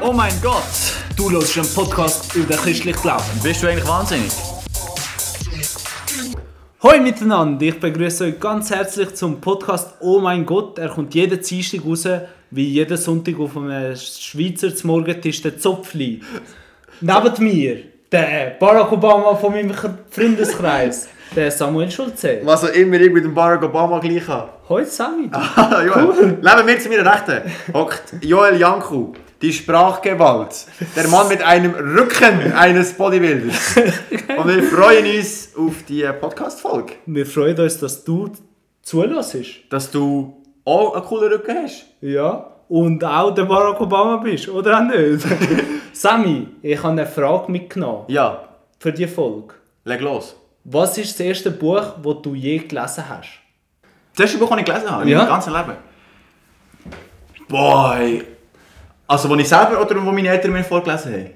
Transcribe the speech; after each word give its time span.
Oh 0.00 0.12
mein 0.12 0.32
Gott! 0.40 0.62
Du 1.14 1.30
hörst 1.30 1.58
einen 1.58 1.68
Podcast 1.74 2.34
über 2.34 2.54
den 2.54 2.56
christlichen 2.56 3.02
Glauben. 3.02 3.22
Bist 3.42 3.62
du 3.62 3.68
eigentlich 3.68 3.86
wahnsinnig? 3.86 4.32
Hallo 6.82 7.02
miteinander, 7.02 7.66
ich 7.66 7.78
begrüße 7.78 8.24
euch 8.24 8.40
ganz 8.40 8.70
herzlich 8.70 9.14
zum 9.14 9.42
Podcast 9.42 9.96
Oh 10.00 10.20
mein 10.20 10.46
Gott. 10.46 10.78
Er 10.78 10.88
kommt 10.88 11.14
jeden 11.14 11.42
Dienstag 11.42 11.84
raus, 11.84 12.08
wie 12.50 12.64
jeden 12.64 12.96
Sonntag 12.96 13.38
auf 13.38 13.58
einem 13.58 13.94
Schweizer 13.94 14.74
zum 14.74 14.88
Morgentisch 14.88 15.42
der 15.42 15.58
Zopfli. 15.58 16.22
Neben 17.02 17.44
mir 17.44 17.82
der 18.10 18.56
Barack 18.58 18.90
Obama 18.90 19.34
von 19.34 19.52
meinem 19.52 19.74
Freundeskreis, 20.10 21.08
der 21.36 21.50
Samuel 21.50 21.90
Schulze. 21.90 22.40
Was 22.44 22.64
auch 22.64 22.68
immer 22.74 23.00
ich 23.00 23.10
mit 23.12 23.24
dem 23.24 23.34
Barack 23.34 23.62
Obama 23.62 23.98
gleich 23.98 24.26
habe. 24.28 24.50
Hoi 24.68 24.84
Sami. 24.84 25.30
Ah, 25.32 25.82
Joel. 25.82 26.38
Leben 26.40 26.66
wir 26.66 26.78
zu 26.78 26.88
meiner 26.88 27.12
Rechten. 27.12 27.42
Hockt 27.74 28.02
Joel 28.22 28.56
Janku, 28.58 29.12
die 29.40 29.52
Sprachgewalt. 29.52 30.66
Der 30.96 31.08
Mann 31.08 31.28
mit 31.28 31.42
einem 31.42 31.74
Rücken 31.74 32.52
eines 32.52 32.92
Bodybuilders. 32.94 33.76
Und 34.38 34.48
wir 34.48 34.62
freuen 34.64 35.06
uns 35.16 35.50
auf 35.56 35.82
die 35.88 36.04
Podcast-Folge. 36.20 36.94
Wir 37.06 37.26
freuen 37.26 37.58
uns, 37.58 37.78
dass 37.78 38.04
du 38.04 38.30
zulässt. 38.82 39.36
Dass 39.70 39.90
du 39.90 40.36
auch 40.64 40.94
einen 40.94 41.04
coolen 41.04 41.32
Rücken 41.32 41.56
hast. 41.64 41.86
Ja, 42.00 42.48
und 42.68 43.04
auch 43.04 43.32
der 43.34 43.44
Barack 43.44 43.80
Obama 43.82 44.16
bist, 44.16 44.48
oder 44.48 44.78
auch 44.78 44.82
nicht? 44.84 45.26
Sami, 45.92 46.48
ich 46.62 46.78
habe 46.78 46.88
eine 46.92 47.06
Frage 47.06 47.52
mitgenommen 47.52 48.04
Ja, 48.08 48.48
für 48.78 48.92
die 48.92 49.06
Folge. 49.06 49.54
leg 49.84 50.00
los. 50.00 50.34
Was 50.64 50.96
ist 50.98 51.12
das 51.12 51.20
erste 51.20 51.50
Buch, 51.50 51.82
das 52.02 52.14
du 52.22 52.34
je 52.34 52.58
gelesen 52.58 53.04
hast? 53.08 53.28
Das 54.14 54.24
erste 54.26 54.38
Buch, 54.38 54.50
das 54.50 54.58
ich 54.60 54.64
gelesen 54.64 54.90
habe, 54.90 55.02
in 55.02 55.08
Ja. 55.08 55.18
meinem 55.18 55.28
ganzen 55.28 55.52
Leben. 55.52 55.72
Boy. 57.48 58.22
Also, 59.06 59.28
wo 59.28 59.34
ich 59.36 59.48
selber 59.48 59.80
oder 59.80 59.96
wo 60.04 60.12
meine 60.12 60.28
Eltern 60.28 60.52
mir 60.52 60.64
vorgelesen 60.64 61.12
haben? 61.12 61.30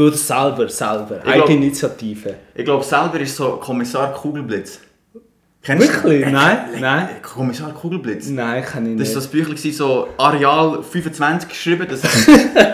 Oder 0.00 0.12
selber, 0.16 0.68
selber. 0.68 1.20
Eigeninitiative. 1.26 2.34
Ich 2.54 2.64
glaube, 2.64 2.84
selber 2.84 3.20
ist 3.20 3.36
so 3.36 3.56
Kommissar 3.56 4.12
Kugelblitz. 4.12 4.80
Kennst 5.62 5.92
Wirklich? 5.92 6.24
du? 6.24 6.30
Nein, 6.30 6.58
Äh, 6.74 6.80
nein. 6.80 7.08
Kommissar 7.22 7.72
Kugelblitz. 7.72 8.28
Nein, 8.28 8.64
kann 8.64 8.86
ich 8.86 8.96
Das 8.98 9.08
nicht. 9.08 9.16
war 9.16 9.22
so 9.22 9.28
ein 9.28 9.32
Büchlein, 9.32 9.72
so 9.72 10.08
Areal 10.16 10.82
25 10.82 11.48
geschrieben, 11.48 11.86
dass, 11.88 12.00
dass, 12.02 12.12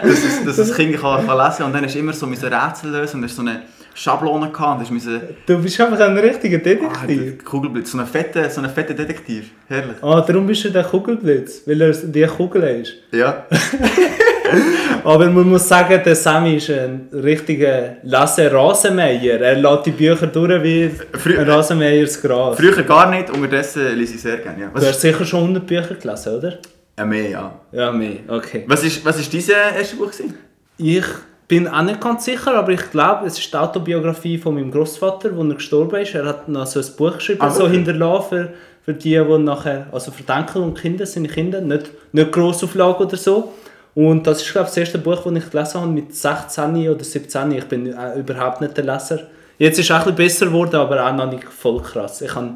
es- 0.04 0.44
dass 0.44 0.56
das 0.56 0.74
Kind 0.74 0.96
kann, 1.00 1.26
kann 1.26 1.36
lesen 1.38 1.56
kann. 1.58 1.66
Und 1.66 1.72
dann 1.72 1.84
du 1.84 1.98
immer 1.98 2.12
so 2.12 2.26
müssen 2.26 2.52
Rätsel 2.52 2.90
lösen 2.90 3.16
und 3.16 3.24
hast 3.24 3.36
so 3.36 3.42
eine 3.42 3.62
Schablone 3.94 4.50
gehabt. 4.50 4.90
Müssen, 4.90 5.20
Du 5.46 5.58
bist 5.62 5.80
einfach 5.80 6.00
ein 6.00 6.18
richtiger 6.18 6.58
ah, 6.58 6.60
Detektiv. 6.60 7.36
der 7.38 7.44
Kugelblitz, 7.44 7.92
so 7.92 7.98
ein 7.98 8.06
fetter 8.06 8.50
so 8.50 8.62
fette 8.64 8.94
Detektiv. 8.94 9.50
Herrlich. 9.68 9.96
Ah, 10.02 10.20
darum 10.20 10.46
bist 10.46 10.64
du 10.64 10.70
der 10.70 10.84
Kugelblitz, 10.84 11.62
weil 11.66 11.80
er 11.80 11.92
die 11.92 12.26
Kugel 12.26 12.62
ist. 12.82 12.94
Ja. 13.12 13.46
Aber 15.04 15.28
man 15.30 15.48
muss 15.48 15.68
sagen, 15.68 16.00
der 16.04 16.14
Sami 16.14 16.56
ist 16.56 16.70
ein 16.70 17.08
richtiger 17.12 17.96
Lasse-Rasenmäher. 18.02 19.40
Er 19.40 19.56
lässt 19.56 19.86
die 19.86 19.90
Bücher 19.90 20.26
durch 20.26 20.62
wie 20.62 20.90
Frü- 21.12 21.38
ein 21.38 21.48
Rasenmähers 21.48 22.20
Gras. 22.22 22.56
Früher 22.56 22.82
gar 22.82 23.10
nicht, 23.10 23.30
unterdessen 23.30 23.96
lese 23.96 24.14
ich 24.14 24.22
sehr 24.22 24.38
gerne. 24.38 24.62
Ja. 24.62 24.68
Du 24.74 24.86
hast 24.86 25.00
sicher 25.00 25.24
schon 25.24 25.40
100 25.40 25.66
Bücher 25.66 25.94
gelesen, 25.94 26.36
oder? 26.36 26.58
ja, 26.98 27.04
mehr, 27.04 27.28
ja. 27.30 27.60
Ja, 27.72 27.92
mehr. 27.92 28.16
Okay. 28.28 28.64
Was 28.66 28.84
ist, 28.84 29.04
was 29.04 29.18
ist 29.18 29.32
dein 29.32 29.74
erstes 29.76 29.98
Buch? 29.98 30.10
Gewesen? 30.10 30.34
Ich 30.78 31.04
bin 31.48 31.68
auch 31.68 31.82
nicht 31.82 32.00
ganz 32.00 32.24
sicher, 32.24 32.54
aber 32.54 32.72
ich 32.72 32.90
glaube, 32.90 33.26
es 33.26 33.38
ist 33.38 33.52
die 33.52 33.56
Autobiografie 33.56 34.38
von 34.38 34.54
meinem 34.54 34.70
Großvater, 34.70 35.36
wo 35.36 35.42
er 35.42 35.54
gestorben 35.54 36.00
ist. 36.00 36.14
Er 36.14 36.24
hat 36.26 36.48
noch 36.48 36.66
so 36.66 36.80
ein 36.80 36.86
Buch 36.96 37.14
geschrieben, 37.14 37.42
Ah, 37.42 37.50
so 37.50 37.60
wirklich? 37.64 37.76
hinterlassen 37.78 38.28
für, 38.28 38.52
für 38.84 38.94
die, 38.94 39.10
die 39.18 39.38
nachher, 39.38 39.86
also 39.92 40.10
für 40.10 40.22
die 40.22 40.32
Enkel 40.32 40.62
und 40.62 40.78
Kinder, 40.78 41.04
seine 41.06 41.28
Kinder, 41.28 41.60
nicht, 41.60 41.90
nicht 42.12 42.32
Grossauflage 42.32 43.04
oder 43.04 43.16
so. 43.16 43.52
Und 43.94 44.26
das 44.26 44.42
ist, 44.42 44.50
glaube 44.52 44.64
ich, 44.66 44.70
das 44.70 44.76
erste 44.78 44.98
Buch, 44.98 45.22
das 45.22 45.32
ich 45.32 45.50
gelesen 45.50 45.80
habe 45.80 45.90
mit 45.92 46.14
16 46.14 46.88
oder 46.88 47.04
17. 47.04 47.52
Ich 47.52 47.64
bin 47.64 47.86
äh, 47.86 48.18
überhaupt 48.18 48.60
nicht 48.60 48.76
der 48.76 48.84
Leser. 48.84 49.20
Jetzt 49.58 49.78
ist 49.78 49.84
es 49.84 49.90
auch 49.90 50.06
ein 50.06 50.14
bisschen 50.14 50.16
besser 50.16 50.46
geworden, 50.46 50.76
aber 50.76 51.06
auch 51.06 51.14
noch 51.14 51.30
nicht 51.30 51.44
voll 51.44 51.80
krass. 51.80 52.20
Ich 52.20 52.34
habe 52.34 52.54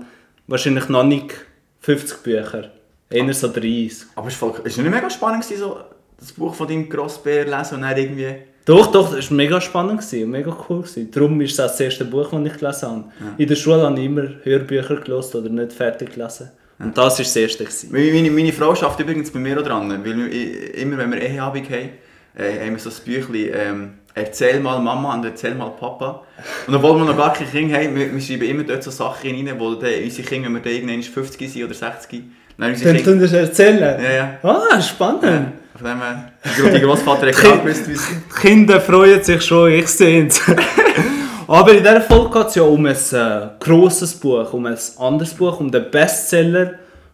wahrscheinlich 0.49 0.89
noch 0.89 1.05
nicht 1.05 1.33
50 1.81 2.23
Bücher, 2.25 2.71
eher 3.09 3.35
so 3.35 3.49
30. 3.49 4.09
Aber 4.17 4.27
es 4.29 4.43
war 4.43 4.51
nicht 4.65 4.79
mega 4.79 5.09
spannend, 5.09 5.45
so 5.45 5.79
das 6.19 6.33
Buch 6.33 6.55
von 6.55 6.67
deinem 6.67 6.89
Grossbär 6.89 7.45
lesen 7.45 7.77
und 7.77 7.83
dann 7.83 7.97
irgendwie... 7.97 8.35
Doch, 8.69 8.93
doch, 8.93 9.15
das 9.15 9.31
war 9.31 9.37
mega 9.37 9.61
spannend, 9.61 10.01
gewesen, 10.01 10.31
mega 10.31 10.57
cool. 10.69 10.83
Gewesen. 10.83 11.11
Darum 11.11 11.41
ist 11.41 11.53
es 11.53 11.61
auch 11.61 11.69
das 11.69 11.81
erste 11.81 12.05
Buch, 12.05 12.29
das 12.31 12.41
ich 12.53 12.59
gelesen 12.59 12.89
habe. 12.89 13.05
In 13.39 13.49
der 13.49 13.57
Schule 13.57 13.83
habe 13.83 13.99
ich 13.99 14.05
immer 14.07 14.29
Hörbücher 14.43 14.97
gelesen 14.97 15.41
oder 15.41 15.49
nicht 15.49 15.73
fertig 15.73 16.13
gelesen. 16.15 16.51
Und 16.79 16.97
das 16.97 17.19
war 17.19 17.25
das 17.25 17.35
erste. 17.37 17.65
Gewesen. 17.65 17.89
Meine, 17.91 18.13
meine, 18.13 18.31
meine 18.31 18.53
Frau 18.53 18.75
schafft 18.75 19.01
übrigens 19.01 19.31
bei 19.31 19.39
mir 19.41 19.59
auch 19.59 19.63
dran, 19.65 19.89
weil 19.91 20.05
wir, 20.05 20.33
i- 20.33 20.53
immer 20.83 20.99
wenn 20.99 21.11
wir 21.13 21.21
Eheabend 21.21 21.69
haben, 21.71 21.89
äh, 22.37 22.65
haben 22.67 22.73
wir 22.73 22.79
so 22.79 22.91
ein 22.91 22.97
Büchlein 23.05 23.51
ähm, 23.55 23.91
«Erzähl 24.15 24.61
mal 24.61 24.79
Mama 24.81 25.15
und 25.15 25.25
erzähl 25.25 25.55
mal 25.55 25.71
Papa». 25.71 26.23
Und 26.67 26.75
obwohl 26.75 26.97
wir 26.99 27.05
noch 27.07 27.17
gar 27.17 27.33
keine 27.33 27.51
Kinder 27.51 27.79
haben, 27.79 27.97
wir, 27.97 28.13
wir 28.13 28.21
schreiben 28.21 28.45
immer 28.49 28.63
dort 28.65 28.83
so 28.85 28.91
Sachen 28.91 29.31
rein, 29.31 29.51
wo 29.59 29.75
dann 29.75 29.91
unsere 30.05 30.29
Kinder, 30.29 30.47
wenn 30.47 30.55
wir 30.57 30.61
dann 30.63 30.73
irgendwann 30.73 31.03
50 31.03 31.51
sind 31.53 31.65
oder 31.65 31.75
60, 31.75 32.23
dann 32.59 32.73
Dann 32.73 32.81
Kinder... 32.97 33.05
tun 33.05 33.21
wir 33.21 33.33
erzählen. 33.41 34.03
Ja, 34.03 34.11
ja. 34.11 34.39
Ah, 34.43 34.81
spannend. 34.81 35.53
Von 35.77 35.87
dem 35.87 35.99
her, 36.01 36.33
die 36.75 36.81
Grossvater 36.81 37.29
hat 37.29 37.37
genau 37.37 37.59
gewusst, 37.59 37.89
wie 37.89 38.41
Kinder 38.41 38.81
freuen 38.81 39.23
sich 39.23 39.41
schon, 39.43 39.71
ich 39.71 39.87
sehe 39.87 40.27
es. 40.27 40.41
Aber 41.47 41.71
in 41.73 41.79
dieser 41.79 42.01
Folge 42.01 42.31
geht 42.39 42.47
es 42.49 42.55
ja 42.57 42.63
um 42.65 42.85
ein 42.85 42.95
äh, 42.95 43.47
grosses 43.61 44.13
Buch, 44.15 44.53
um 44.53 44.67
ein 44.67 44.77
anderes 44.99 45.33
Buch, 45.35 45.61
um 45.61 45.71
den 45.71 45.89
Bestseller 45.91 46.73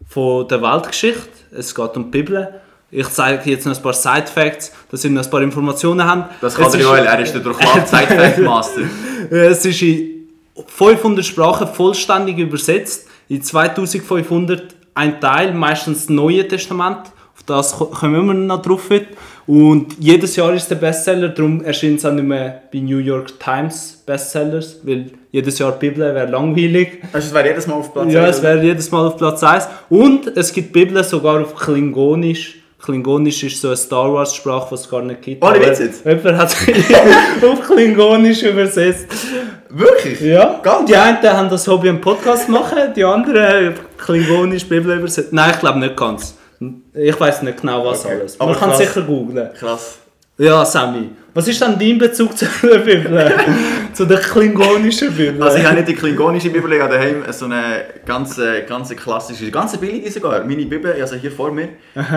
von 0.09 0.49
der 0.49 0.61
Weltgeschichte. 0.63 1.29
Es 1.57 1.75
geht 1.75 1.97
um 1.97 2.05
die 2.11 2.11
Bibel. 2.23 2.49
Ich 2.91 3.09
zeige 3.11 3.51
jetzt 3.51 3.67
noch 3.67 3.77
ein 3.77 3.83
paar 3.83 3.93
Side-Facts, 3.93 4.73
dass 4.91 5.05
ihr 5.05 5.11
noch 5.11 5.25
ein 5.25 5.31
paar 5.31 5.43
Informationen 5.43 6.05
habt. 6.05 6.43
Das 6.43 6.55
kann 6.55 6.71
der 6.73 6.81
ist- 6.81 6.87
Joel, 6.87 7.05
er 7.07 7.21
ist 7.21 7.35
der 7.35 7.43
Durchklappt-Zeit-Master. 7.43 8.81
Es 9.31 9.65
ist 9.65 9.83
in 9.83 10.29
500 10.67 11.25
Sprachen 11.25 11.69
vollständig 11.69 12.39
übersetzt. 12.39 13.09
In 13.29 13.43
2500 13.43 14.75
ein 14.95 15.21
Teil, 15.21 15.53
meistens 15.55 16.01
das 16.07 16.09
Neue 16.11 16.47
Testament. 16.47 16.99
Auf 17.37 17.43
das 17.47 17.73
ko- 17.77 17.87
kommen 17.87 18.27
wir 18.27 18.35
noch 18.35 18.63
drauf. 18.63 18.89
Und 19.47 19.97
jedes 19.99 20.37
Jahr 20.37 20.55
ist 20.55 20.69
der 20.71 20.77
Bestseller, 20.77 21.29
darum 21.29 21.63
erscheint 21.63 21.99
es 21.99 22.05
auch 22.07 22.13
nicht 22.13 22.25
mehr 22.25 22.63
bei 22.73 22.79
New 22.79 22.99
York 22.99 23.39
Times 23.39 24.03
Bestsellers, 24.07 24.79
weil 24.85 25.11
jedes 25.33 25.59
Jahr 25.59 25.73
Bibel 25.73 25.99
wäre 26.15 26.31
langweilig. 26.31 27.03
Also, 27.13 27.29
es 27.29 27.35
wäre 27.35 27.49
jedes 27.49 27.67
Mal 27.67 27.75
auf 27.75 27.93
Platz 27.93 28.13
Ja, 28.13 28.25
eins, 28.25 28.37
es 28.37 28.43
wäre 28.43 28.63
jedes 28.63 28.91
Mal 28.91 29.07
auf 29.07 29.17
Platz 29.19 29.43
1. 29.43 29.69
Und 29.91 30.29
es 30.37 30.53
gibt 30.53 30.73
Bibeln 30.73 31.03
sogar 31.05 31.43
auf 31.43 31.55
Klingonisch. 31.55 32.61
Klingonisch 32.85 33.43
ist 33.45 33.61
so 33.61 33.69
eine 33.69 33.77
Star 33.79 34.13
Wars 34.13 34.35
Sprache, 34.35 34.67
die 34.71 34.75
es 34.75 34.91
gar 34.91 35.01
nicht 35.03 35.23
gibt. 35.23 35.43
Ohne 35.45 35.59
Witz 35.61 35.79
jetzt? 35.79 36.05
Jemand 36.05 36.37
hat 36.37 36.55
auf 37.51 37.61
Klingonisch 37.67 38.43
übersetzt. 38.43 39.07
Wirklich? 39.71 40.21
Ja, 40.21 40.61
Ganz? 40.63 40.87
die 40.91 40.95
einen 40.97 41.23
haben 41.23 41.49
das 41.49 41.67
Hobby 41.67 41.89
einen 41.89 42.01
Podcast 42.01 42.49
machen, 42.49 42.93
die 42.95 43.03
anderen 43.05 43.75
Klingonisch 43.97 44.69
Bibel 44.69 44.99
übersetzen. 44.99 45.35
Nein, 45.35 45.53
ich 45.55 45.61
glaube 45.61 45.79
nicht 45.79 45.97
ganz. 45.97 46.37
Ich 46.93 47.19
weiß 47.19 47.43
nicht 47.43 47.61
genau 47.61 47.85
was 47.87 48.05
Okay. 48.05 48.15
alles. 48.21 48.41
Aber 48.41 48.51
Man 48.51 48.61
kann 48.61 48.69
krass. 48.71 48.79
sicher 48.79 49.01
googlen. 49.03 49.49
Krass. 49.59 49.99
Ja, 50.37 50.65
Sammy, 50.65 51.11
was 51.35 51.49
ist 51.49 51.61
dann 51.61 51.79
dein 51.79 51.99
Bezug 51.99 52.37
zu 52.39 52.47
der 52.63 52.79
Bibel? 52.79 53.33
zu 53.93 54.05
der 54.05 54.19
klingonischen 54.19 55.13
Bibel? 55.13 55.43
Also 55.43 55.59
ich 55.59 55.65
habe 55.65 55.77
nicht 55.77 55.89
die 55.89 55.95
klingonische 55.95 56.49
Bibel, 56.51 56.73
ich 56.73 56.81
habe 56.81 56.95
daheim 56.95 57.25
so 57.31 57.47
eine 57.47 57.85
ganz, 58.07 58.41
ganz 58.67 58.95
klassische, 58.95 59.51
ganz 59.51 59.77
billige 59.77 60.11
sogar. 60.11 60.45
Meine 60.45 60.65
Bibel, 60.65 60.93
also 61.01 61.17
hier 61.17 61.33
vor 61.33 61.51
mir, 61.51 61.71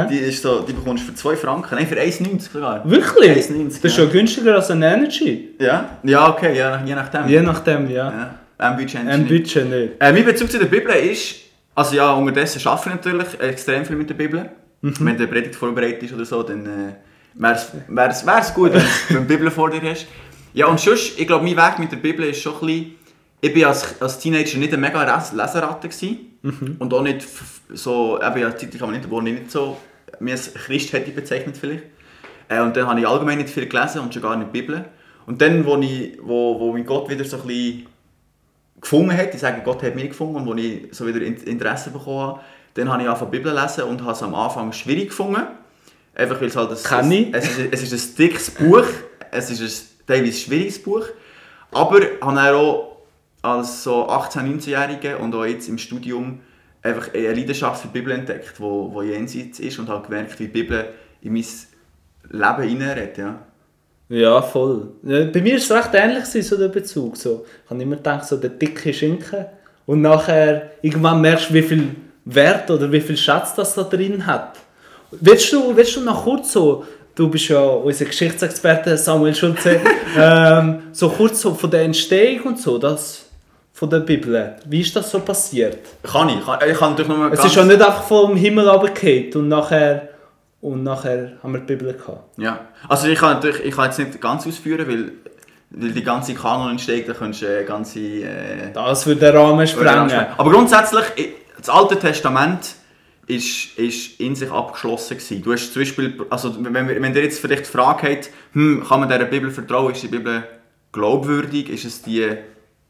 die, 0.10 0.18
ist 0.18 0.44
so, 0.44 0.62
die 0.62 0.74
bekommst 0.74 1.04
du 1.04 1.12
für 1.12 1.16
2 1.16 1.36
Franken, 1.36 1.76
nein 1.76 1.88
für 1.88 1.96
1,90 1.96 2.52
sogar. 2.54 2.90
Wirklich? 2.90 3.32
1,90, 3.50 3.66
Das 3.66 3.78
ist 3.84 3.98
ja. 3.98 4.04
ja 4.04 4.10
günstiger 4.10 4.56
als 4.56 4.70
ein 4.70 4.84
Energy. 4.84 5.56
Ja? 5.60 5.98
Ja, 6.04 6.30
okay, 6.30 6.56
ja, 6.56 6.84
je 6.86 6.94
nachdem. 6.94 7.28
Je 7.28 7.42
nachdem, 7.42 7.90
ja. 7.90 8.12
Ja. 8.12 8.36
Ein 8.60 8.76
Budget. 8.76 9.08
Ein 9.08 9.28
Budget 9.28 9.70
nicht. 9.70 9.94
Äh, 10.00 10.14
mein 10.14 10.26
Bezug 10.26 10.52
zu 10.52 10.58
der 10.58 10.66
Bibel 10.66 10.92
ist, 10.96 11.36
also 11.76 11.96
ja, 11.96 12.12
unterdessen 12.14 12.62
arbeite 12.68 12.90
ich 12.90 12.96
natürlich 12.96 13.40
extrem 13.40 13.86
viel 13.86 13.96
mit 13.96 14.10
der 14.10 14.16
Bibel. 14.16 14.50
Mhm. 14.82 14.94
Wenn 15.00 15.18
der 15.18 15.28
Predigt 15.28 15.56
vorbereitet 15.56 16.04
ist 16.04 16.14
oder 16.14 16.26
so, 16.26 16.44
dann 16.44 16.66
äh, 16.66 16.94
wäre 17.38 18.10
es 18.40 18.54
gut, 18.54 18.74
wenn 18.74 18.82
du 18.82 18.88
die 19.22 19.26
Bibel 19.26 19.52
vor 19.52 19.70
dir 19.70 19.82
hast. 19.90 20.08
Ja, 20.54 20.68
und 20.68 20.80
sonst, 20.80 21.20
ich 21.20 21.28
glaube, 21.28 21.46
mein 21.46 21.56
Weg 21.58 21.80
mit 21.80 21.92
der 21.92 21.98
Bibel 21.98 22.26
ist 22.26 22.42
schon 22.42 22.54
ein 22.56 22.60
bisschen, 22.66 22.96
ich 23.42 23.62
war 23.62 23.70
als, 23.70 24.02
als 24.02 24.20
Teenager 24.20 24.58
nicht 24.58 24.74
ein 24.74 24.80
mega 24.80 25.04
Leseratte 25.04 25.88
gewesen. 25.88 26.18
und 26.80 26.94
auch 26.94 27.02
nicht 27.02 27.28
so, 27.74 28.20
eben 28.22 28.40
ja, 28.42 28.56
zeitlich 28.56 28.80
kann 28.80 28.90
man 28.92 28.98
nicht, 29.00 29.10
wo 29.10 29.20
ich 29.20 29.26
nicht 29.26 29.52
so, 29.52 29.78
mir 30.20 30.32
als 30.32 30.54
Christ 30.54 30.94
hätte 30.94 31.10
ich 31.10 31.16
bezeichnet 31.16 31.58
vielleicht. 31.58 31.84
Äh, 32.50 32.62
und 32.62 32.76
dann 32.76 32.88
habe 32.88 33.00
ich 33.00 33.08
allgemein 33.08 33.38
nicht 33.38 33.50
viel 33.50 33.68
gelesen 33.68 34.00
und 34.02 34.14
schon 34.14 34.24
gar 34.24 34.36
nicht 34.36 34.54
die 34.54 34.62
Bibel. 34.62 34.86
Und 35.26 35.42
dann, 35.42 35.66
wo, 35.66 35.78
ich, 35.78 36.18
wo, 36.22 36.60
wo 36.60 36.72
mich 36.74 36.86
Gott 36.86 37.10
wieder 37.10 37.26
so 37.26 37.38
ein 37.42 37.48
bisschen 37.48 37.86
gefunden 38.80 39.16
hat, 39.16 39.34
ich 39.34 39.40
sage, 39.42 39.62
Gott 39.64 39.84
hat 39.84 39.96
mich 39.96 40.10
gefunden 40.10 40.36
und 40.38 40.46
wo 40.48 40.54
ich 40.56 40.88
so 40.92 41.06
wieder 41.06 41.22
In- 41.22 41.36
Interesse 41.44 41.90
bekommen 41.92 42.20
habe, 42.20 42.40
dann 42.76 42.92
habe 42.92 43.02
ich 43.02 43.08
angefangen 43.10 43.32
die 43.32 43.38
Bibel 43.40 43.54
zu 43.54 43.62
lesen 43.62 43.84
und 43.84 44.02
habe 44.02 44.12
es 44.14 44.24
am 44.24 44.34
Anfang 44.36 44.72
schwierig 44.72 45.10
gefunden. 45.10 45.42
Einfach 46.18 46.42
weil 46.42 46.48
es 46.48 46.56
halt 46.56 46.72
ein, 46.72 46.78
Kenn 46.84 47.12
ich. 47.12 47.28
Es, 47.32 47.46
ist, 47.46 47.60
es 47.72 47.94
ist 47.94 48.10
ein 48.10 48.16
dickes 48.16 48.50
Buch, 48.50 48.86
es 49.30 49.52
ist 49.52 49.62
ein 49.62 50.08
teilweise 50.08 50.40
schwieriges 50.40 50.82
Buch, 50.82 51.06
aber 51.72 52.02
ich 52.02 52.22
habe 52.22 52.56
auch 52.56 52.98
als 53.44 53.84
so 53.84 54.08
18-, 54.10 54.40
19-Jähriger 54.40 55.18
und 55.18 55.36
auch 55.36 55.46
jetzt 55.46 55.70
im 55.70 55.78
Studium 55.78 56.40
einfach 56.82 57.14
eine 57.14 57.34
Leidenschaft 57.34 57.82
für 57.82 57.88
die 57.90 58.00
Bibel 58.00 58.14
entdeckt, 58.14 58.60
wo, 58.60 58.92
wo 58.92 59.04
jenseits 59.04 59.60
ist 59.60 59.78
und 59.78 59.90
habe 59.90 60.08
gemerkt, 60.08 60.40
wie 60.40 60.48
die 60.48 60.54
Bibel 60.54 60.86
in 61.22 61.34
mein 61.34 61.46
Leben 62.32 62.82
reinredet, 62.82 63.18
ja. 63.20 63.40
Ja, 64.10 64.42
voll. 64.42 64.94
Bei 65.04 65.42
mir 65.42 65.52
war 65.52 65.58
es 65.58 65.72
recht 65.72 65.90
ähnlich, 65.94 66.26
so 66.26 66.58
der 66.58 66.70
Bezug. 66.70 67.18
So, 67.18 67.46
ich 67.64 67.70
habe 67.70 67.84
immer 67.84 67.98
gedacht, 67.98 68.26
so 68.26 68.38
der 68.38 68.52
dicke 68.52 68.92
Schinken. 68.94 69.46
Und 69.86 70.02
nachher, 70.02 70.72
irgendwann 70.82 71.22
merkst 71.22 71.50
du, 71.50 71.54
wie 71.54 71.62
viel 71.62 71.96
Wert 72.26 72.72
oder 72.72 72.92
wie 72.92 73.02
viel 73.02 73.18
Schatz 73.18 73.54
das 73.54 73.76
da 73.76 73.84
drin 73.84 74.26
hat. 74.26 74.58
Willst 75.12 75.52
du, 75.54 75.76
willst 75.76 75.96
du 75.96 76.02
noch 76.02 76.24
kurz 76.24 76.52
so, 76.52 76.86
du 77.16 77.30
bist 77.30 77.48
ja 77.48 77.60
unser 77.60 78.06
Geschichtsexperte 78.06 78.98
Samuel 78.98 79.34
Schulze, 79.34 79.80
ähm, 80.18 80.84
so 80.92 81.10
kurz 81.10 81.42
so 81.42 81.54
von 81.54 81.72
der 81.72 81.84
Entstehung 81.84 82.48
und 82.48 82.60
so, 82.60 82.78
das 82.78 83.26
von 83.74 83.90
der 83.90 84.00
Bibel. 84.00 84.56
Wie 84.66 84.82
ist 84.82 84.96
das 84.96 85.12
so 85.12 85.20
passiert? 85.20 85.78
Kann 86.04 86.30
ich. 86.30 86.44
Kann, 86.44 86.60
ich 86.68 86.78
kann 86.78 86.92
natürlich 86.92 87.10
mal 87.16 87.32
Es 87.32 87.46
ist 87.46 87.56
ja 87.56 87.64
nicht 87.64 87.82
einfach 87.82 88.04
vom 88.04 88.36
Himmel 88.36 88.68
runtergefallen 88.68 89.34
und 89.36 89.48
nachher, 89.50 90.10
und 90.62 90.84
nachher 90.84 91.34
haben 91.42 91.54
wir 91.54 91.60
die 91.60 91.76
Bibel 91.76 91.94
gehabt. 91.94 92.38
Ja, 92.38 92.60
also 92.90 93.08
ich 93.08 93.20
kann 93.20 93.36
natürlich, 93.36 93.64
ich 93.64 93.76
kann 93.76 93.86
jetzt 93.86 94.00
nicht 94.00 94.20
ganz 94.20 94.48
ausführen, 94.48 94.88
weil, 94.88 95.12
weil 95.70 95.92
die 95.92 96.04
ganze 96.04 96.34
Kanon 96.34 96.72
entsteht, 96.72 97.08
da 97.08 97.14
könntest 97.14 97.44
du 97.44 97.46
äh, 97.46 97.64
ganze... 97.64 98.00
Äh, 98.00 98.74
Das 98.74 99.06
würde 99.06 99.22
den 99.22 99.38
Rahmen 99.38 99.68
sprengen. 99.68 100.12
Aber 100.38 100.52
grundsätzlich, 100.52 101.06
das 101.58 101.70
Alte 101.70 101.98
Testament 102.00 102.76
ist, 103.28 103.78
ist 103.78 104.20
in 104.20 104.36
sich 104.36 104.50
abgeschlossen 104.52 105.18
gewesen. 105.18 105.44
Du 105.44 105.52
hast 105.54 105.72
zum 105.74 105.82
Beispiel, 105.82 106.26
also 106.30 106.56
wenn, 106.60 106.88
wenn 106.88 107.14
ihr 107.16 107.24
jetzt 107.24 107.40
vielleicht 107.40 107.66
die 107.68 107.72
Frage 107.72 108.10
habt, 108.10 108.30
hm, 108.54 108.84
kann 108.88 109.02
man 109.02 109.10
dieser 109.10 109.26
Bibel 109.26 109.52
vertrauen, 109.52 109.92
ist 109.92 110.02
die 110.04 110.08
Bibel 110.08 110.44
glaubwürdig, 110.92 111.70
ist 111.70 111.86
es 111.86 112.02
die 112.02 112.26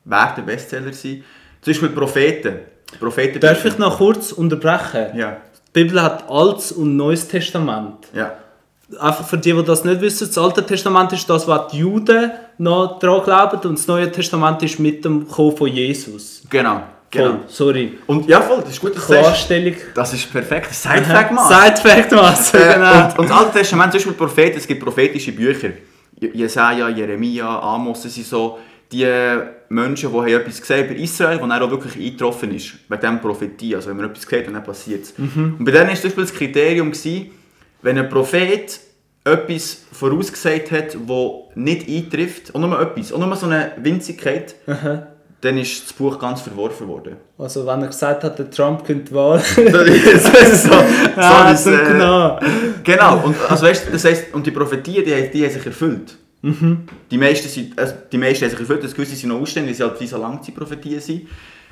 wert, 0.05 0.37
der 0.37 0.43
Bestseller 0.43 0.93
sein? 0.93 1.23
Zum 1.61 1.71
Beispiel 1.71 1.89
Propheten. 1.89 2.59
Propheten 2.99 3.39
Darf 3.39 3.65
ich 3.65 3.77
noch 3.77 3.97
kurz 3.97 4.31
unterbrechen? 4.31 5.07
Ja, 5.17 5.37
Die 5.75 5.83
Bibel 5.83 6.01
hat 6.01 6.29
Altes 6.29 6.71
und 6.71 6.95
Neues 6.95 7.27
Testament. 7.27 8.07
ja. 8.13 8.33
Einfach 9.01 9.27
für 9.27 9.37
die, 9.37 9.51
die 9.51 9.63
das 9.65 9.83
nicht 9.83 9.99
wissen, 9.99 10.27
das 10.27 10.37
Alte 10.37 10.65
Testament 10.65 11.11
ist 11.11 11.29
das, 11.29 11.45
was 11.45 11.73
die 11.73 11.79
Juden 11.79 12.31
noch 12.57 12.99
daran 12.99 13.21
glauben 13.21 13.67
und 13.67 13.77
das 13.77 13.85
Neue 13.85 14.09
Testament 14.09 14.63
ist 14.63 14.79
mit 14.79 15.03
dem 15.03 15.27
Kommen 15.27 15.57
von 15.57 15.67
Jesus. 15.67 16.41
Genau, 16.49 16.83
Voll, 17.11 17.23
genau. 17.23 17.39
sorry. 17.47 17.97
Und 18.05 18.27
ja, 18.27 18.41
voll, 18.41 18.59
das 18.61 18.71
ist 18.71 18.81
gut, 18.81 18.95
dass 18.95 19.07
sagst. 19.07 19.21
Klarstellung. 19.23 19.75
Das 19.95 20.13
ist 20.13 20.31
perfekt. 20.31 20.73
Sidefact, 20.73 21.31
Mann. 21.31 21.47
Sidefact, 21.47 22.11
was? 22.11 22.53
Äh, 22.53 22.73
genau. 22.73 23.05
und, 23.05 23.19
und 23.19 23.29
das 23.29 23.37
Alte 23.37 23.57
Testament, 23.59 23.91
zum 23.93 23.99
Beispiel 23.99 24.13
Propheten, 24.13 24.57
es 24.57 24.67
gibt 24.67 24.83
prophetische 24.83 25.31
Bücher. 25.31 25.69
Je- 26.19 26.31
Jesaja, 26.33 26.89
Jeremia, 26.89 27.59
Amos, 27.59 28.03
das 28.03 28.13
sind 28.13 28.25
so 28.27 28.59
die 28.91 29.05
Menschen, 29.69 30.11
die 30.11 30.17
haben 30.17 30.27
etwas 30.27 30.59
gesehen 30.61 30.85
über 30.85 30.95
Israel, 30.95 31.39
was 31.41 31.49
dann 31.49 31.61
auch 31.61 31.69
wirklich 31.71 31.95
eingetroffen 31.97 32.53
ist. 32.55 32.87
Bei 32.89 32.95
dem 32.97 33.19
Prophetie, 33.21 33.75
also 33.75 33.89
wenn 33.89 33.97
man 33.97 34.05
etwas 34.09 34.23
sieht, 34.23 34.47
dann 34.47 34.63
passiert 34.63 35.03
es. 35.03 35.13
Und 35.17 35.63
bei 35.63 35.71
denen 35.71 35.87
war 35.89 35.95
zum 35.95 36.03
Beispiel 36.03 36.23
das 36.23 36.33
Kriterium, 36.33 36.91
gewesen, 36.91 37.31
wenn 37.81 37.97
ein 37.97 38.07
Prophet 38.09 38.79
etwas 39.25 39.83
vorausgesagt 39.91 40.71
hat, 40.71 40.95
das 40.95 41.31
nicht 41.55 41.87
eintrifft, 41.89 42.51
und 42.51 42.61
nur 42.61 42.79
etwas, 42.81 43.11
und 43.11 43.19
nur 43.19 43.35
so 43.35 43.45
eine 43.45 43.73
Winzigkeit, 43.77 44.55
dann 45.41 45.57
ist 45.57 45.83
das 45.85 45.93
Buch 45.93 46.17
ganz 46.17 46.41
verworfen 46.41 46.87
worden. 46.87 47.17
Also 47.37 47.65
wenn 47.67 47.81
er 47.81 47.87
gesagt 47.87 48.23
hat, 48.23 48.39
der 48.39 48.49
Trump 48.49 48.83
könnte 48.85 49.13
Wahl. 49.13 49.37
das 49.55 50.63
so, 50.63 50.69
so 50.71 50.75
ah, 51.15 51.55
so 51.55 51.71
äh, 51.71 51.85
genau. 51.91 52.39
Genau, 52.83 53.17
und, 53.25 53.35
also 53.47 53.65
weißt, 53.65 53.87
das 53.91 54.03
heisst, 54.05 54.33
und 54.33 54.45
die 54.47 54.51
Prophetien, 54.51 55.03
die, 55.05 55.13
haben- 55.13 55.31
die 55.31 55.43
haben 55.43 55.51
sich 55.53 55.65
erfüllt. 55.65 56.17
Die, 57.11 57.17
meisten 57.17 57.49
sind, 57.49 57.77
also 57.77 57.93
die 58.11 58.17
meisten 58.17 58.45
haben 58.45 58.51
sich 58.51 58.59
erfüllt, 58.59 58.83
das 58.83 58.93
gewisse 58.93 59.15
sind 59.15 59.29
noch 59.29 59.41
ausständig, 59.41 59.71
weil 59.71 59.75
sie 59.75 59.83
halt 59.91 59.99
wie 60.01 60.07
so 60.07 60.17
Langzeitprophetien 60.17 60.99
sind. 61.01 61.27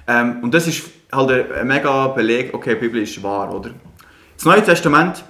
Ähm, 0.07 0.39
und 0.41 0.53
das 0.53 0.67
ist 0.67 0.83
halt 1.11 1.51
ein, 1.53 1.67
mega 1.67 2.07
Beleg, 2.09 2.53
okay, 2.53 2.75
die 2.75 2.81
Bibel 2.81 3.01
ist 3.01 3.21
wahr, 3.23 3.53
oder? 3.55 3.71
Das 4.35 4.45
Neue 4.45 4.63
Testament 4.63 5.23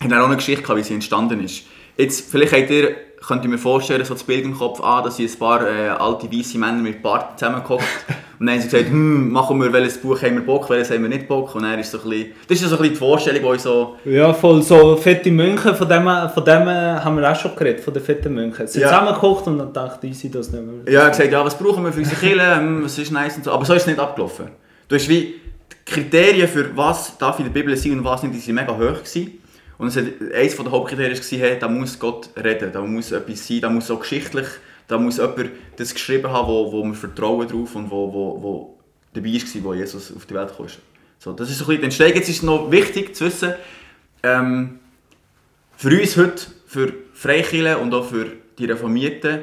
hat 0.00 0.12
auch 0.12 0.26
eine 0.26 0.36
Geschichte 0.36 0.62
gehabt, 0.62 0.78
wie 0.78 0.82
sie 0.84 0.94
entstanden 0.94 1.42
ist. 1.42 1.64
Jetzt, 1.96 2.30
vielleicht 2.30 2.52
habt 2.52 2.70
ihr, 2.70 2.96
könnt 3.26 3.42
ihr 3.44 3.50
mir 3.50 3.58
vorstellen, 3.58 4.04
so 4.04 4.14
das 4.14 4.22
Bild 4.22 4.44
im 4.44 4.56
Kopf, 4.56 4.80
ah, 4.82 5.02
da 5.02 5.10
sind 5.10 5.30
ein 5.30 5.38
paar 5.38 5.66
äh, 5.66 5.88
alte 5.88 6.30
weiße 6.30 6.58
Männer 6.58 6.80
mit 6.82 7.02
Bart 7.02 7.38
zusammengehockt 7.38 7.82
und 8.38 8.46
dann 8.46 8.54
haben 8.54 8.60
sie 8.62 8.68
gesagt, 8.68 8.90
hm, 8.90 9.30
machen 9.32 9.60
wir, 9.60 9.72
welches 9.72 9.98
Buch 9.98 10.20
haben 10.22 10.36
wir 10.36 10.44
Bock, 10.46 10.70
welches 10.70 10.90
haben 10.90 11.02
wir 11.02 11.08
nicht 11.08 11.26
Bock 11.26 11.54
und 11.54 11.62
dann 11.62 11.78
ist 11.78 11.90
so 11.90 11.98
ein 12.00 12.08
bisschen, 12.08 12.32
das 12.48 12.60
ist 12.62 12.68
so 12.68 12.76
ein 12.76 12.78
bisschen 12.82 12.92
die 12.94 12.98
Vorstellung, 12.98 13.40
die 13.42 13.48
uns 13.48 13.62
so 13.64 13.96
Ja, 14.04 14.32
voll 14.32 14.62
so 14.62 14.96
fette 14.96 15.30
Mönche, 15.30 15.74
von 15.74 15.88
dem, 15.88 16.04
von 16.32 16.44
dem 16.44 16.68
haben 16.68 17.16
wir 17.16 17.32
auch 17.32 17.36
schon 17.36 17.56
geredet, 17.56 17.80
von 17.82 17.92
den 17.94 18.02
fetten 18.02 18.32
Mönchen. 18.34 18.66
Sie 18.66 18.80
Ja. 18.80 18.88
zusammengekocht 18.88 19.46
und 19.48 19.58
dann 19.58 19.72
dachte 19.72 20.06
ich, 20.06 20.18
sie 20.18 20.30
das 20.30 20.50
nicht 20.52 20.62
mehr. 20.64 20.92
Ja, 20.92 21.00
er 21.00 21.06
hat 21.06 21.12
gesagt, 21.12 21.32
ja, 21.32 21.44
was 21.44 21.58
brauchen 21.58 21.84
wir 21.84 21.92
für 21.92 22.00
unsere 22.00 22.16
Kirche, 22.20 22.56
hm, 22.56 22.84
was 22.84 22.96
ist 22.98 23.10
nice 23.10 23.36
und 23.36 23.44
so. 23.44 23.50
Aber 23.52 23.64
so 23.64 23.74
ist 23.74 23.82
es 23.82 23.88
nicht 23.88 23.98
abgelaufen. 23.98 24.46
Du 24.88 24.94
hast 24.94 25.08
wie 25.08 25.34
die 25.86 25.92
Kriterien 25.92 26.46
für 26.46 26.76
was 26.76 27.18
darf 27.18 27.38
in 27.40 27.46
der 27.46 27.52
Bibel 27.52 27.76
sein 27.76 27.92
und 27.92 28.04
was 28.04 28.22
nicht, 28.22 28.34
die 28.36 28.38
sind 28.38 28.54
mega 28.54 28.72
hoch 28.72 28.78
gewesen. 28.78 29.38
Und 29.78 29.88
es 29.88 29.96
hat, 29.96 30.04
eines 30.34 30.56
der 30.56 30.70
Hauptkriterien 30.70 31.18
war, 31.18 31.38
hey, 31.38 31.58
da 31.58 31.68
muss 31.68 31.98
Gott 31.98 32.30
reden, 32.36 32.72
da 32.72 32.80
muss 32.80 33.12
etwas 33.12 33.46
sein, 33.46 33.60
da 33.60 33.68
muss 33.68 33.90
auch 33.90 34.00
geschichtlich, 34.00 34.46
da 34.88 34.98
muss 34.98 35.18
jemand 35.18 35.50
das 35.76 35.92
geschrieben 35.92 36.30
haben, 36.30 36.48
wo, 36.48 36.72
wo 36.72 36.84
wir 36.84 36.94
vertrauen 36.94 37.46
drauf 37.46 37.74
und 37.74 37.90
wo, 37.90 38.12
wo, 38.12 38.42
wo 38.42 38.78
dabei 39.12 39.32
war, 39.32 39.64
wo 39.64 39.74
Jesus 39.74 40.14
auf 40.14 40.26
die 40.26 40.34
Welt 40.34 40.52
kam. 40.56 40.66
So, 41.18 41.32
das 41.32 41.50
ist 41.50 41.58
so 41.58 41.64
ein 41.64 41.66
bisschen 41.66 41.80
die 41.80 41.84
Entstehung. 41.84 42.14
Jetzt 42.14 42.28
ist 42.28 42.36
es 42.36 42.42
noch 42.42 42.70
wichtig 42.70 43.14
zu 43.14 43.26
wissen, 43.26 43.54
ähm, 44.22 44.78
für 45.76 46.00
uns 46.00 46.16
heute, 46.16 46.46
für 46.66 46.92
Freikirchen 47.12 47.76
und 47.76 47.92
auch 47.94 48.04
für 48.04 48.26
die 48.58 48.64
Reformierten 48.64 49.40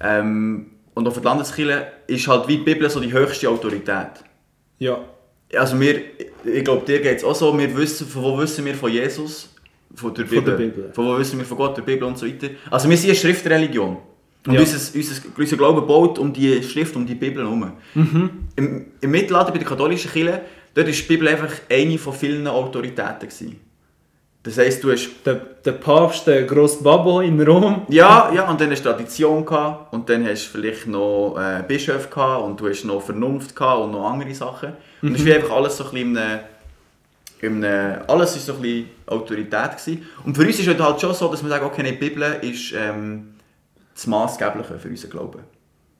ähm, 0.00 0.70
und 0.94 1.06
auch 1.06 1.12
für 1.12 1.20
die 1.20 1.26
Landeskirche, 1.26 1.86
ist 2.06 2.26
halt 2.26 2.48
wie 2.48 2.58
die 2.58 2.64
Bibel 2.64 2.88
so 2.88 3.00
die 3.00 3.12
höchste 3.12 3.48
Autorität. 3.48 4.10
Ja. 4.78 4.98
Also 5.54 5.78
wir, 5.78 6.00
ich 6.44 6.64
glaube, 6.64 6.84
dir 6.84 7.00
geht 7.00 7.18
es 7.18 7.24
auch 7.24 7.34
so, 7.34 7.56
wir 7.56 7.76
wissen, 7.76 8.06
von 8.06 8.22
wo 8.22 8.38
wissen 8.38 8.64
wir 8.64 8.74
von 8.74 8.90
Jesus? 8.90 9.53
Von 9.94 10.12
der 10.14 10.24
Bibel. 10.24 10.42
der 10.44 10.52
Bibel. 10.52 10.90
Von 10.92 11.06
wo 11.06 11.18
wissen 11.18 11.38
wir 11.38 11.46
von 11.46 11.56
Gott, 11.56 11.76
der 11.76 11.82
Bibel 11.82 12.04
und 12.04 12.18
so 12.18 12.26
weiter. 12.26 12.48
Also 12.70 12.88
wir 12.88 12.96
sind 12.96 13.10
eine 13.10 13.16
Schriftreligion. 13.18 13.96
Und 14.46 14.52
Ja. 14.54 14.60
unser, 14.60 14.76
unser, 14.96 15.22
unser 15.38 15.56
Glaube 15.56 15.82
baut 15.82 16.18
um 16.18 16.32
die 16.32 16.62
Schrift, 16.62 16.94
um 16.96 17.06
die 17.06 17.14
Bibel 17.14 17.42
herum. 17.44 17.72
Mhm. 17.94 18.30
Im, 18.56 18.86
Im 19.00 19.10
Mittelalter, 19.10 19.52
bei 19.52 19.58
der 19.58 19.66
katholischen 19.66 20.10
Kirche, 20.10 20.42
dort 20.74 20.86
war 20.86 20.92
die 20.92 21.02
Bibel 21.02 21.28
einfach 21.28 21.50
eine 21.70 21.96
von 21.98 22.12
vielen 22.12 22.46
Autoritäten. 22.46 23.20
Gewesen. 23.28 23.60
Das 24.42 24.58
heisst, 24.58 24.84
du 24.84 24.92
hast 24.92 25.08
Der, 25.24 25.36
der 25.64 25.72
Papst, 25.72 26.26
der 26.26 26.42
grosse 26.42 26.82
Babo 26.82 27.20
in 27.22 27.40
Rom. 27.40 27.86
Ja, 27.88 28.30
ja, 28.34 28.46
und 28.50 28.60
dann 28.60 28.70
hast 28.70 28.84
du 28.84 28.90
Tradition 28.90 29.42
gehabt, 29.46 29.94
und 29.94 30.06
dann 30.10 30.26
hast 30.26 30.48
du 30.48 30.58
vielleicht 30.58 30.86
noch 30.86 31.36
äh, 31.38 31.62
Bischöfe 31.66 32.08
gehabt, 32.10 32.44
und 32.44 32.60
du 32.60 32.68
hast 32.68 32.84
noch 32.84 33.00
Vernunft 33.00 33.56
gehabt 33.56 33.84
und 33.84 33.92
noch 33.92 34.10
andere 34.10 34.34
Sachen. 34.34 34.74
Und 35.00 35.12
es 35.14 35.20
ist 35.20 35.24
wie 35.24 35.32
einfach 35.32 35.52
alles 35.52 35.78
so 35.78 35.84
ein 35.84 35.90
bisschen 35.92 36.18
einem, 37.46 37.62
in 37.62 37.64
einem, 37.64 38.02
alles 38.08 38.36
ist 38.36 38.46
so 38.46 38.54
ein 38.54 38.62
bisschen 38.62 38.86
Autorität 39.06 39.76
gewesen. 39.76 40.06
Und 40.24 40.36
für 40.36 40.42
uns 40.46 40.58
ist 40.58 40.66
es 40.68 40.78
halt 40.80 41.00
schon 41.00 41.14
so, 41.14 41.28
dass 41.28 41.42
wir 41.42 41.48
sagen, 41.50 41.64
okay, 41.66 41.82
die 41.82 41.92
Bibel 41.92 42.22
ist 42.42 42.72
ähm, 42.76 43.34
das 43.94 44.06
Maßgebliche 44.06 44.78
für 44.78 44.88
unseren 44.88 45.10
Glauben. 45.10 45.40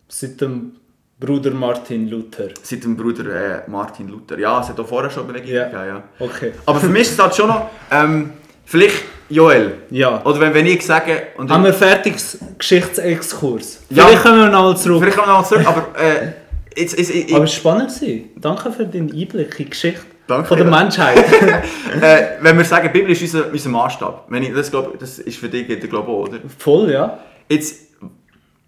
Seit 0.09 0.41
dem 0.41 0.73
Bruder 1.19 1.53
Martin 1.53 2.09
Luther. 2.09 2.49
Seit 2.63 2.85
dem 2.85 2.97
Bruder 2.97 3.63
äh, 3.65 3.71
Martin 3.71 4.09
Luther. 4.09 4.39
Ja, 4.39 4.61
es 4.61 4.69
hat 4.69 4.79
auch 4.81 4.87
vorher 4.87 5.11
schon 5.11 5.27
Belegungen 5.27 5.55
Ja. 5.55 5.65
gegeben, 5.65 5.87
ja. 5.87 6.03
Okay. 6.19 6.53
Aber 6.67 6.81
für 6.81 6.89
mich 6.89 7.03
ist 7.03 7.13
es 7.13 7.19
halt 7.19 7.35
schon 7.35 7.49
noch, 7.49 7.71
ähm, 7.91 8.31
vielleicht 8.65 9.05
Joel, 9.31 9.75
Ja. 9.91 10.23
oder 10.25 10.41
wenn, 10.41 10.53
wenn 10.55 10.67
ich 10.67 10.85
sage... 10.85 11.29
Und 11.37 11.51
Haben 11.51 11.63
wir 11.65 11.71
einen 11.71 11.79
fertigen 11.79 12.19
Geschichtsexkurs? 12.59 13.83
Ja. 13.91 14.07
Vielleicht 14.07 14.23
kommen 14.23 14.39
wir 14.39 14.49
noch 14.49 14.63
mal 14.63 14.77
zurück. 14.77 15.01
Vielleicht 15.03 15.17
kommen 15.17 15.29
wir 15.29 15.39
noch 15.39 15.49
zurück, 15.49 15.67
aber 15.67 15.99
äh, 15.99 16.33
jetzt, 16.77 16.99
jetzt, 16.99 17.11
ich, 17.11 17.35
Aber 17.35 17.45
es 17.45 17.65
war 17.65 17.79
spannend. 17.79 17.93
Danke 18.37 18.73
für 18.73 18.85
deinen 18.85 19.11
Einblick 19.13 19.59
in 19.59 19.65
die 19.65 19.71
Geschichte 19.71 20.03
Danke, 20.27 20.49
von 20.49 20.57
der. 20.57 20.67
Menschheit. 20.67 21.19
äh, 22.01 22.23
wenn 22.41 22.57
wir 22.57 22.65
sagen, 22.65 22.91
Bibel 22.93 23.11
ist 23.11 23.23
unser, 23.23 23.51
unser 23.51 23.69
Maßstab, 23.69 24.25
wenn 24.29 24.43
ich, 24.43 24.55
das, 24.55 24.71
glaub, 24.71 24.99
das 24.99 25.19
ist 25.19 25.39
für 25.39 25.49
dich 25.49 25.67
der 25.67 25.77
Glaube 25.77 26.11
oder? 26.11 26.39
Voll, 26.59 26.91
ja. 26.91 27.19
Jetzt, 27.49 27.89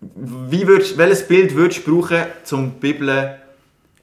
wie 0.00 0.66
würdest, 0.66 0.98
welches 0.98 1.26
Bild 1.26 1.54
würdest 1.54 1.86
du 1.86 2.00
brauchen, 2.00 2.25
um 2.52 2.72
die 2.72 2.92
Bibel 2.92 3.08
zu 3.08 3.45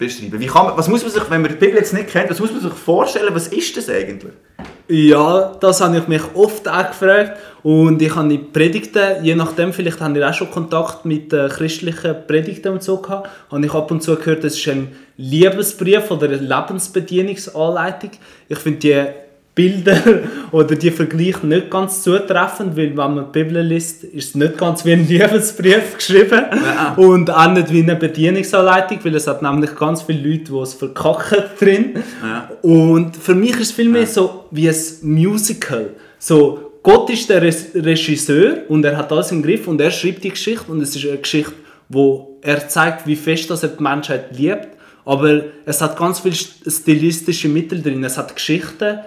beschreiben? 0.06 0.40
Wie 0.40 0.48
kann 0.48 0.68
man, 0.68 0.78
was 0.78 0.88
muss 0.88 1.02
man 1.04 1.12
sich, 1.12 1.30
wenn 1.30 1.42
man 1.42 1.52
die 1.52 1.58
Bibel 1.58 1.76
jetzt 1.76 1.94
nicht 1.94 2.10
kennt, 2.10 2.30
was 2.30 2.40
muss 2.40 2.52
man 2.52 2.62
sich 2.62 2.74
vorstellen, 2.74 3.34
was 3.34 3.48
ist 3.48 3.78
das 3.78 3.90
eigentlich? 3.90 4.34
Ja, 4.88 5.56
das 5.60 5.82
habe 5.82 5.98
ich 5.98 6.08
mich 6.08 6.22
oft 6.34 6.68
auch 6.68 6.88
gefragt. 6.88 7.38
Und 7.64 8.02
ich 8.02 8.14
habe 8.14 8.28
die 8.28 8.38
Predigten, 8.38 9.24
je 9.24 9.36
nachdem, 9.36 9.72
vielleicht 9.72 10.02
haben 10.02 10.16
ihr 10.16 10.30
auch 10.30 10.34
schon 10.34 10.52
Kontakt 10.52 11.06
mit 11.06 11.32
äh, 11.32 11.48
christlichen 11.48 12.16
Predigten 12.28 12.74
und 12.74 12.84
so 12.84 12.98
gehabt, 12.98 13.30
habe 13.50 13.66
ich 13.66 13.74
ab 13.74 13.90
und 13.90 14.04
zu 14.04 14.16
gehört, 14.18 14.44
das 14.44 14.56
ist 14.58 14.68
ein 14.68 14.90
Liebesbrief 15.16 16.12
oder 16.12 16.28
eine 16.28 16.36
Lebensbedienungsanleitung. 16.38 18.12
Ich 18.50 18.60
finde 18.60 18.80
die 18.80 19.06
Bilder 19.56 19.98
oder 20.52 20.76
die 20.76 20.90
Vergleiche 20.92 21.46
nicht 21.46 21.70
ganz 21.70 22.02
zutreffend, 22.04 22.76
weil 22.76 22.90
wenn 22.90 22.96
man 22.96 23.26
die 23.32 23.44
Bibel 23.44 23.62
liest, 23.62 24.04
ist 24.04 24.30
es 24.30 24.36
nicht 24.36 24.58
ganz 24.58 24.84
wie 24.84 24.94
ein 24.94 25.08
Liebesbrief 25.08 25.94
geschrieben 25.98 26.42
Ja. 26.52 26.94
und 26.98 27.30
auch 27.30 27.52
nicht 27.52 27.72
wie 27.72 27.84
eine 27.84 27.96
Bedienungsanleitung, 27.96 29.00
weil 29.04 29.16
es 29.16 29.28
hat 29.28 29.42
nämlich 29.42 29.76
ganz 29.76 30.02
viele 30.02 30.28
Leute, 30.28 30.52
die 30.52 30.58
es 30.58 30.74
verkacken 30.74 31.44
drin. 31.60 31.96
Ja. 32.24 32.50
Und 32.62 33.16
für 33.16 33.36
mich 33.36 33.52
ist 33.52 33.62
es 33.62 33.72
vielmehr 33.72 34.08
so 34.08 34.46
wie 34.52 34.68
ein 34.70 34.76
Musical. 35.02 35.92
So, 36.18 36.72
Gott 36.82 37.10
ist 37.12 37.30
der 37.30 37.42
Regisseur 37.42 38.58
und 38.68 38.84
er 38.84 38.98
hat 38.98 39.12
alles 39.12 39.32
im 39.32 39.42
Griff 39.44 39.68
und 39.68 39.80
er 39.80 39.92
schreibt 39.92 40.24
die 40.24 40.30
Geschichte 40.32 40.72
und 40.72 40.82
es 40.82 40.96
ist 40.96 41.06
eine 41.08 41.18
Geschichte, 41.18 41.54
wo 41.90 42.38
er 42.42 42.68
zeigt, 42.68 43.06
wie 43.08 43.16
fest 43.16 43.50
dass 43.50 43.64
er 43.64 43.70
die 43.70 43.84
Menschheit 43.84 44.38
liebt. 44.38 44.68
Aber 45.06 45.44
es 45.66 45.82
hat 45.82 45.98
ganz 45.98 46.20
viele 46.20 46.36
st- 46.36 46.70
stilistische 46.70 47.48
Mittel 47.50 47.82
drin. 47.82 48.04
Es 48.04 48.18
hat 48.18 48.36
Geschichten, 48.36 49.00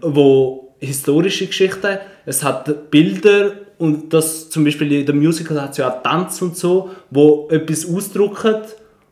wo 0.00 0.74
historische 0.78 1.46
Geschichten, 1.46 1.98
es 2.26 2.42
hat 2.42 2.90
Bilder 2.90 3.52
und 3.78 4.12
das 4.12 4.50
zum 4.50 4.64
Beispiel 4.64 4.90
in 4.92 5.06
dem 5.06 5.18
Musical 5.18 5.60
hat 5.60 5.72
es 5.72 5.78
ja 5.78 5.90
auch 5.90 6.02
Tanz 6.02 6.40
und 6.42 6.56
so, 6.56 6.90
wo 7.10 7.48
etwas 7.50 7.88
ausdrücken, 7.88 8.56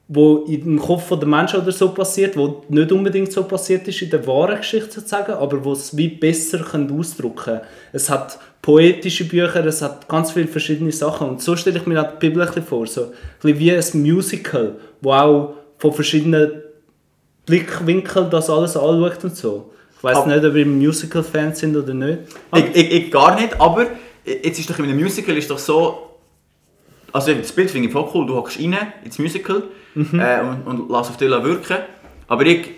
wo 0.09 0.39
in 0.47 0.63
dem 0.65 0.79
Kopf 0.79 1.09
der 1.09 1.27
Menschen 1.27 1.61
oder 1.61 1.73
so 1.73 1.89
passiert, 1.91 2.37
wo 2.37 2.63
nicht 2.69 2.93
unbedingt 2.93 3.33
so 3.33 3.45
passiert 3.45 3.89
ist 3.89 4.03
in 4.03 4.11
der 4.11 4.27
wahren 4.27 4.59
Geschichte 4.59 4.91
sozusagen, 4.93 5.33
aber 5.33 5.65
wo 5.65 5.73
es 5.73 5.97
wie 5.97 6.09
besser 6.09 6.59
können 6.59 6.91
ausdrücken 6.99 7.37
können. 7.37 7.61
Es 7.93 8.11
hat 8.11 8.39
poetische 8.61 9.25
Bücher, 9.25 9.65
es 9.65 9.81
hat 9.83 10.09
ganz 10.09 10.33
viele 10.33 10.49
verschiedene 10.49 10.93
Sachen 10.93 11.29
und 11.29 11.41
so 11.43 11.57
stelle 11.57 11.79
ich 11.79 11.87
mir 11.87 12.03
die 12.03 12.19
Bibel 12.29 12.43
ein 12.43 12.49
bisschen 12.49 12.65
vor, 12.65 12.87
so 12.87 13.05
ein 13.05 13.11
bisschen 13.41 13.59
wie 13.59 13.73
ein 13.73 14.03
Musical, 14.15 14.77
wo 15.01 15.13
auch 15.13 15.55
von 15.83 15.93
verschiedenen 15.93 16.63
Blickwinkeln 17.45 18.31
das 18.31 18.49
alles 18.49 18.77
anschaut 18.77 19.25
und 19.25 19.37
so. 19.37 19.73
Ich 19.99 20.05
weiß 20.05 20.27
nicht, 20.27 20.45
ob 20.45 20.55
ihr 20.55 20.65
Musical-Fans 20.65 21.59
sind 21.59 21.77
oder 21.77 21.93
nicht. 21.93 22.19
Ich, 22.55 22.65
ich, 22.77 22.93
ich 22.93 23.11
gar 23.11 23.35
nicht, 23.35 23.61
aber 23.61 23.87
jetzt 24.25 24.61
ist 24.61 24.71
doch 24.71 24.79
in 24.79 24.85
einem 24.85 25.01
Musical 25.01 25.37
ist 25.37 25.51
doch 25.51 25.59
so, 25.59 26.11
also 27.13 27.35
das 27.35 27.51
Bild 27.51 27.69
finde 27.69 27.89
ich 27.89 27.93
voll 27.93 28.09
cool, 28.15 28.27
du 28.29 28.37
hockst 28.37 28.61
rein 28.61 28.77
ins 29.05 29.19
Musical 29.19 29.65
Mhm. 29.95 30.21
äh, 30.21 30.41
und, 30.41 30.63
und 30.63 30.89
lass 30.91 31.11
auf 31.11 31.19
dich 31.19 31.29
wirken, 31.29 31.77
aber 32.27 32.47
ich, 32.47 32.71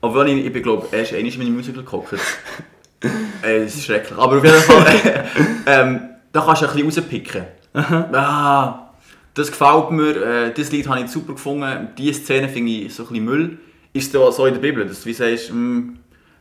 obwohl 0.00 0.28
ich, 0.28 0.46
ich 0.46 0.52
bin 0.52 0.62
glaube 0.62 0.86
erst 0.92 1.12
einmal 1.12 1.32
in 1.32 1.40
einem 1.40 1.56
Musical 1.56 1.82
gehockt, 1.82 2.12
äh, 3.42 3.64
das 3.64 3.74
ist 3.74 3.84
schrecklich, 3.86 4.16
aber 4.16 4.36
auf 4.36 4.44
jeden 4.44 4.56
Fall, 4.58 5.24
ähm, 5.66 6.00
da 6.30 6.40
kannst 6.40 6.62
du 6.62 6.66
ein 6.66 6.86
bisschen 6.86 7.02
rauspicken. 7.02 7.42
Ah, 7.74 8.91
das 9.34 9.50
gefällt 9.50 9.90
mir, 9.90 10.16
äh, 10.16 10.52
das 10.52 10.70
Lied 10.72 10.88
habe 10.88 11.00
ich 11.00 11.08
super 11.10 11.32
gefunden, 11.34 11.88
diese 11.96 12.20
Szene 12.20 12.48
finde 12.48 12.70
ich 12.72 12.94
so 12.94 13.02
ein 13.04 13.08
bisschen 13.08 13.24
Müll. 13.24 13.58
Ist 13.94 14.14
da 14.14 14.30
so 14.32 14.46
in 14.46 14.54
der 14.54 14.60
Bibel, 14.60 14.86
dass 14.86 15.00
du 15.02 15.06
wie 15.06 15.12
sagst, 15.12 15.50
hm, 15.50 15.98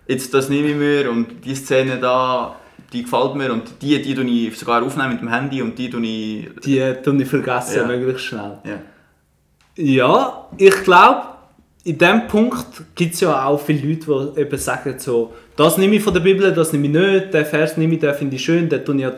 jetzt 0.08 0.34
das 0.34 0.50
nehme 0.50 0.70
ich 0.70 0.76
mir 0.76 1.10
und 1.12 1.44
die 1.46 1.56
Szene 1.56 1.98
da, 2.00 2.56
die 2.94 3.04
gefällt 3.04 3.36
mir 3.36 3.52
und 3.54 3.64
die, 3.82 4.02
die 4.02 4.16
tue 4.16 4.26
ich 4.26 4.58
sogar 4.58 4.84
aufnehmen 4.84 5.12
mit 5.14 5.22
dem 5.22 5.30
Handy 5.30 5.62
und 5.62 5.78
die 5.78 5.90
tue 5.90 6.06
ich... 6.06 6.50
Die 6.64 6.94
tun 7.04 7.20
ich 7.20 7.28
vergessen, 7.28 7.78
Ja. 7.78 7.88
möglichst 7.88 8.26
schnell. 8.26 8.58
Ja. 8.64 8.80
Ja, 9.78 10.48
ich 10.58 10.84
glaube, 10.84 11.22
in 11.84 11.98
diesem 11.98 12.28
Punkt 12.28 12.66
gibt 12.96 13.14
es 13.16 13.22
ja 13.22 13.46
auch 13.46 13.60
viele 13.60 13.88
Leute, 13.88 14.34
die 14.36 14.42
eben 14.42 14.58
sagen, 14.58 14.96
so, 15.00 15.34
das 15.56 15.78
nehme 15.78 15.96
ich 15.96 16.04
von 16.04 16.14
der 16.14 16.20
Bibel, 16.22 16.52
das 16.54 16.74
nehme 16.74 16.88
ich 16.88 16.94
nicht, 16.94 17.34
den 17.34 17.46
Vers 17.46 17.78
nehme 17.78 17.94
ich, 17.96 18.00
den 18.02 18.14
finde 18.14 18.36
ich 18.36 18.44
schön, 18.44 18.68
den 18.70 18.84
tue 18.86 18.98
ich 18.98 19.06
an 19.06 19.14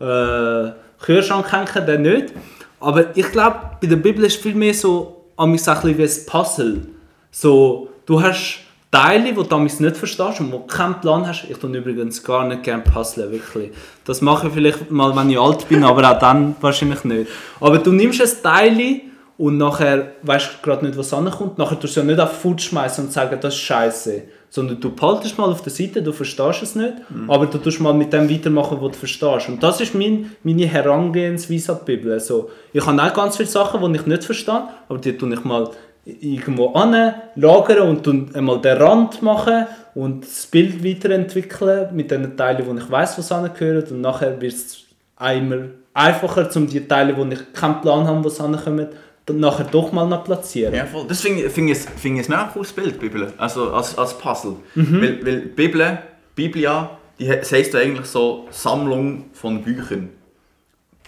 den 0.00 0.68
äh, 0.68 0.72
Kühlschrank 1.04 1.52
hängen, 1.52 1.86
den 1.86 2.02
nicht. 2.02 2.32
Aber 2.80 3.16
ich 3.16 3.30
glaube, 3.32 3.58
bei 3.80 3.86
der 3.86 3.96
Bibel 3.96 4.24
ist 4.24 4.42
viel 4.42 4.54
mehr 4.54 4.74
so, 4.74 5.24
an 5.36 5.50
mich 5.50 5.66
ein 5.68 5.74
bisschen 5.74 5.98
wie 5.98 6.02
ein 6.02 6.26
Puzzle. 6.26 6.86
So, 7.30 7.88
du 8.06 8.22
hast 8.22 8.60
Teile, 8.90 9.24
die 9.24 9.34
du 9.34 9.42
damals 9.42 9.80
nicht 9.80 9.96
verstehst 9.96 10.40
und 10.40 10.52
wo 10.52 10.60
keinen 10.60 11.00
Plan 11.00 11.26
hast. 11.26 11.44
Ich 11.50 11.58
tue 11.58 11.76
übrigens 11.76 12.22
gar 12.22 12.46
nicht 12.46 12.62
gerne 12.62 12.82
Puzzle, 12.82 13.30
wirklich. 13.30 13.72
Das 14.04 14.20
mache 14.22 14.46
ich 14.46 14.54
vielleicht 14.54 14.90
mal, 14.90 15.14
wenn 15.14 15.28
ich 15.28 15.38
alt 15.38 15.68
bin, 15.68 15.84
aber 15.84 16.10
auch 16.10 16.18
dann 16.18 16.56
wahrscheinlich 16.60 17.04
nicht. 17.04 17.30
Aber 17.60 17.78
du 17.78 17.92
nimmst 17.92 18.22
ein 18.22 18.42
Teil 18.42 19.00
und 19.36 19.58
nachher 19.58 20.12
weißt 20.22 20.48
du 20.48 20.64
gerade 20.64 20.86
nicht, 20.86 20.96
was 20.96 21.12
ankommt. 21.12 21.58
Nachher 21.58 21.78
tust 21.78 21.96
du 21.96 22.00
ja 22.00 22.06
nicht 22.06 22.20
auf 22.20 22.40
Food 22.40 22.62
schmeißen 22.62 23.04
und 23.04 23.12
sagen, 23.12 23.38
das 23.40 23.54
ist 23.54 23.60
scheiße. 23.60 24.22
Sondern 24.48 24.80
du 24.80 24.94
behaltest 24.94 25.36
mal 25.38 25.50
auf 25.50 25.62
der 25.62 25.72
Seite, 25.72 26.02
du 26.02 26.12
verstehst 26.12 26.62
es 26.62 26.74
nicht, 26.74 26.94
aber 27.28 27.46
du 27.46 27.58
tust 27.58 27.80
mal 27.80 27.92
mit 27.92 28.12
dem 28.12 28.30
weitermachen, 28.30 28.78
was 28.80 28.92
du 28.92 28.98
verstehst. 28.98 29.48
Und 29.48 29.62
das 29.62 29.80
ist 29.80 29.94
mein, 29.94 30.32
meine 30.42 30.66
Herangehensweise 30.66 31.72
an 31.72 31.78
die 31.80 31.96
Bibel. 31.96 32.12
Also, 32.12 32.50
ich 32.72 32.86
habe 32.86 33.02
auch 33.02 33.12
ganz 33.12 33.36
viele 33.36 33.48
Sachen, 33.48 33.92
die 33.92 33.98
ich 33.98 34.06
nicht 34.06 34.24
verstehe, 34.24 34.62
aber 34.88 34.98
die 34.98 35.16
tue 35.16 35.34
ich 35.34 35.44
mal 35.44 35.70
irgendwo 36.04 36.68
an, 36.72 37.14
lagern 37.34 37.88
und 37.88 38.36
einmal 38.36 38.60
den 38.60 38.76
Rand 38.76 39.22
machen 39.22 39.66
und 39.94 40.24
das 40.24 40.46
Bild 40.46 40.84
weiterentwickeln 40.84 41.88
mit 41.94 42.10
den 42.10 42.36
Teilen, 42.36 42.64
wo 42.66 42.74
ich 42.74 42.90
weiß, 42.90 43.18
was 43.18 43.32
angehören 43.32 43.84
und 43.90 44.00
nachher 44.02 44.40
wird 44.40 44.52
es 44.52 44.84
einmal 45.16 45.70
einfacher, 45.92 46.48
um 46.54 46.66
die 46.68 46.86
Teile, 46.86 47.16
wo 47.16 47.24
ich 47.24 47.52
keinen 47.52 47.80
Plan 47.80 48.06
habe, 48.06 48.24
was 48.24 48.40
ankommen, 48.40 48.88
dann 49.26 49.40
nachher 49.40 49.64
doch 49.64 49.90
mal 49.92 50.06
noch 50.06 50.24
platzieren. 50.24 50.72
Ja, 50.74 50.86
voll. 50.86 51.04
Das 51.08 51.20
finde 51.20 51.42
ich, 51.44 51.52
find 51.52 51.70
ich, 51.70 51.78
ein- 51.78 51.98
find 51.98 52.20
ich 52.20 52.28
ein 52.28 52.30
mega 52.30 52.50
cooles 52.52 52.72
Bild, 52.72 52.98
Bibel. 53.00 53.32
Also 53.36 53.72
als, 53.72 53.96
als 53.98 54.16
Puzzle. 54.16 54.56
Weil, 54.74 55.24
weil 55.26 55.40
die 55.42 55.48
Bibel, 55.48 55.98
Biblia, 56.34 56.90
die 57.18 57.28
heisst 57.30 57.74
ja 57.74 57.80
eigentlich 57.80 58.06
so 58.06 58.46
Sammlung 58.50 59.24
von 59.32 59.62
Büchern. 59.62 60.10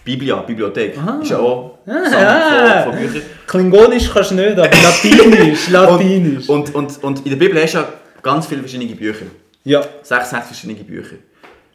Biblia, 0.03 0.37
Bibliothek, 0.41 0.97
ist 1.21 1.29
ja 1.29 1.37
auch 1.39 1.77
Sammlung 1.85 2.11
ja. 2.13 2.83
von, 2.83 2.93
von 2.93 3.01
Büchern. 3.01 3.21
Klingonisch 3.47 4.09
kannst 4.11 4.31
du 4.31 4.35
nicht, 4.35 4.51
aber 4.57 4.63
Latinisch, 4.83 5.69
Latinisch. 5.69 6.49
Und, 6.49 6.73
und, 6.73 7.03
und 7.03 7.19
in 7.25 7.29
der 7.29 7.35
Bibel 7.37 7.61
hast 7.61 7.73
du 7.73 7.79
ja 7.79 7.87
ganz 8.21 8.47
viele 8.47 8.61
verschiedene 8.61 8.95
Bücher. 8.95 9.25
ja, 9.63 9.81
Sechs, 10.01 10.29
sechs 10.29 10.47
verschiedene 10.47 10.83
Bücher. 10.83 11.17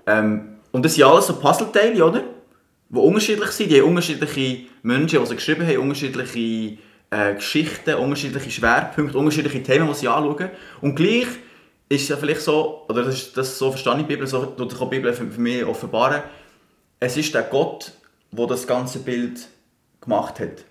Ähm, 0.06 0.56
und 0.72 0.84
das 0.84 0.94
sind 0.94 1.04
alles 1.04 1.26
so 1.26 1.34
Puzzleteile, 1.36 2.04
oder? 2.04 2.22
Die 2.88 2.98
unterschiedlich 2.98 3.50
sind. 3.50 3.70
Die 3.70 3.80
haben 3.80 3.88
unterschiedliche 3.88 4.66
Menschen, 4.84 5.20
die 5.20 5.26
sie 5.26 5.34
geschrieben 5.34 5.66
haben, 5.66 5.78
unterschiedliche 5.78 6.78
äh, 7.10 7.34
Geschichten, 7.34 7.94
unterschiedliche 7.94 8.50
Schwerpunkte, 8.50 9.16
unterschiedliche 9.16 9.62
Themen, 9.62 9.88
die 9.88 9.94
sie 9.94 10.08
anschauen. 10.08 10.50
Und 10.82 10.94
gleich 10.94 11.26
ist 11.88 12.02
es 12.02 12.08
ja 12.08 12.16
vielleicht 12.16 12.42
so, 12.42 12.84
oder 12.88 13.02
das 13.04 13.14
ist 13.14 13.36
das 13.36 13.58
so 13.58 13.70
verstanden 13.70 14.06
die 14.06 14.14
Bibel, 14.14 14.26
so 14.26 14.44
tut 14.44 14.70
sich 14.70 14.80
auch 14.80 14.90
die 14.90 14.96
Bibel 14.96 15.12
für, 15.12 15.26
für 15.26 15.40
mich 15.40 15.64
offenbaren, 15.64 16.22
es 17.00 17.16
ist 17.16 17.34
der 17.34 17.42
Gott, 17.44 17.92
der 18.30 18.46
das 18.46 18.66
ganze 18.66 18.98
Bild 18.98 19.48
gemacht 20.00 20.38
hat. 20.38 20.64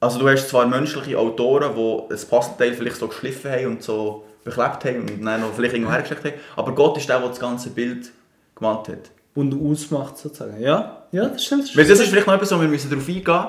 Also 0.00 0.18
du 0.18 0.28
hast 0.28 0.48
zwar 0.48 0.66
menschliche 0.66 1.18
Autoren, 1.18 1.74
die 1.74 2.14
ein 2.14 2.20
Puzzleteil 2.30 2.72
vielleicht 2.72 2.96
so 2.96 3.08
geschliffen 3.08 3.50
haben 3.50 3.66
und 3.66 3.82
so 3.82 4.24
beklebt 4.44 4.84
haben 4.86 5.00
und 5.00 5.22
dann 5.22 5.40
noch 5.42 5.52
vielleicht 5.54 5.74
irgendwo 5.74 5.92
hergesteckt 5.92 6.24
haben, 6.24 6.34
aber 6.56 6.74
Gott 6.74 6.96
ist 6.96 7.08
der, 7.08 7.18
der 7.18 7.28
das 7.28 7.40
ganze 7.40 7.70
Bild 7.70 8.10
gemacht 8.54 8.88
hat. 8.88 9.10
und 9.34 9.54
ausmacht 9.54 10.18
sozusagen. 10.18 10.60
Ja, 10.60 10.97
ja, 11.12 11.28
das 11.28 11.44
stimmt. 11.44 11.76
Weil 11.76 11.86
das 11.86 12.00
ist 12.00 12.08
vielleicht 12.08 12.26
noch 12.26 12.34
etwas, 12.34 12.52
wo 12.54 12.60
wir 12.60 12.68
müssen 12.68 12.90
darauf 12.90 13.06
eingehen 13.08 13.24
müssen. 13.24 13.48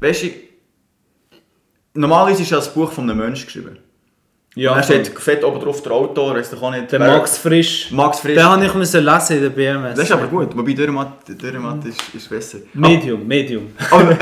Weißt 0.00 0.22
du, 0.24 0.28
normalerweise 1.94 2.42
ist 2.42 2.50
ja 2.50 2.56
das 2.58 2.72
Buch 2.72 2.90
von 2.92 3.08
einem 3.08 3.18
Menschen 3.18 3.46
geschrieben. 3.46 3.78
ja, 4.54 4.74
da 4.74 4.82
steht 4.82 5.08
fett 5.08 5.44
oben 5.44 5.60
drauf 5.60 5.82
der 5.82 5.92
Autor, 5.92 6.34
weiss 6.34 6.50
doch 6.50 6.62
auch 6.62 6.70
nicht. 6.70 6.90
der 6.92 7.00
wer- 7.00 7.18
Max 7.18 7.38
Frisch. 7.38 7.90
Max 7.90 8.20
Frisch. 8.20 8.34
Den 8.34 8.44
habe 8.44 8.64
ich 8.66 8.74
müssen 8.74 9.04
lesen 9.04 9.36
in 9.36 9.42
der 9.42 9.50
BMS. 9.50 9.94
Das 9.96 10.04
ist 10.04 10.12
aber 10.12 10.26
gut, 10.26 10.56
wobei 10.56 10.72
Dürrematt, 10.72 11.28
Dürrematt 11.28 11.84
ist, 11.86 12.00
ist 12.14 12.28
besser. 12.28 12.58
Medium, 12.74 13.26
Medium. 13.26 13.72
Aber, 13.90 14.16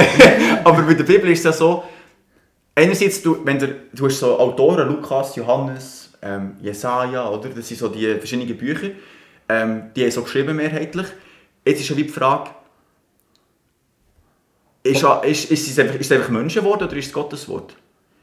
aber 0.65 0.83
bei 0.87 0.95
der 0.95 1.05
Bibel 1.05 1.31
ist 1.31 1.41
es 1.41 1.45
ja 1.47 1.53
so, 1.53 1.85
einerseits, 2.75 3.23
du, 3.23 3.39
wenn 3.45 3.59
du, 3.59 3.75
du 3.93 4.07
hast 4.07 4.19
so 4.21 4.39
Autoren, 4.39 4.89
Lukas, 4.89 5.35
Johannes, 5.37 6.11
ähm, 6.23 6.57
Jesaja, 6.61 7.29
oder? 7.29 7.49
Das 7.49 7.67
sind 7.67 7.79
so 7.79 7.89
die 7.89 8.15
verschiedenen 8.17 8.57
Bücher, 8.57 8.89
ähm, 9.49 9.85
die 9.97 10.03
haben 10.05 10.11
so 10.11 10.23
geschrieben 10.23 10.55
mehrheitlich. 10.57 11.07
Jetzt 11.65 11.81
ist 11.81 11.89
ja 11.91 11.97
wie 11.97 12.05
die 12.05 12.09
Frage, 12.09 12.51
ist, 14.83 15.05
ist, 15.25 15.51
ist, 15.51 15.71
es 15.71 15.79
einfach, 15.79 15.95
ist 15.95 16.07
es 16.07 16.13
einfach 16.13 16.31
Menschenwort 16.31 16.83
oder 16.83 16.97
ist 16.97 17.07
es 17.07 17.13
Gottes 17.13 17.49
Wort? 17.49 17.75